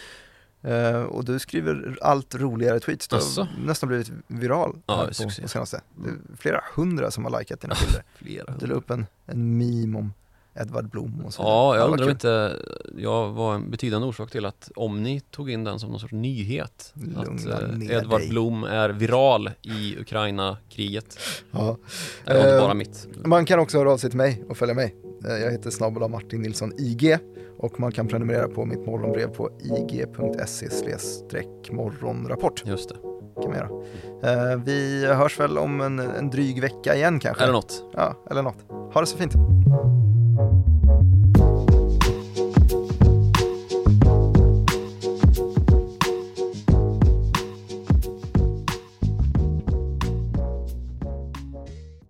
[0.62, 3.08] eh, och du skriver allt roligare tweets.
[3.08, 5.80] Du har nästan blivit viral Ja, på, på senaste.
[6.04, 8.02] Det är flera hundra som har likat dina bilder.
[8.14, 8.54] Flera.
[8.58, 10.12] Du la upp en, en meme om
[10.54, 12.56] Edvard Blom och så Ja, jag undrar om inte
[12.98, 16.92] jag var en betydande orsak till att Omni tog in den som någon sorts nyhet.
[16.94, 18.28] Lugna att eh, Edvard dig.
[18.28, 21.18] Blom är viral i Ukraina-kriget.
[21.50, 21.76] Ja.
[22.24, 23.06] Det var inte Eh, bara mitt.
[23.24, 24.96] Man kan också höra av sig till mig och följa mig.
[25.28, 27.18] Eh, Jag heter snabel Martin Nilsson IG
[27.58, 30.68] och man kan prenumerera på mitt morgonbrev på ig.se
[31.72, 32.62] morgonrapport.
[32.66, 32.96] Just det.
[33.42, 33.68] Kan man göra.
[34.52, 37.42] Eh, Vi hörs väl om en, en dryg vecka igen kanske?
[37.44, 37.84] Eller något.
[37.92, 38.64] Ja, eller något.
[38.94, 39.32] Ha det så fint.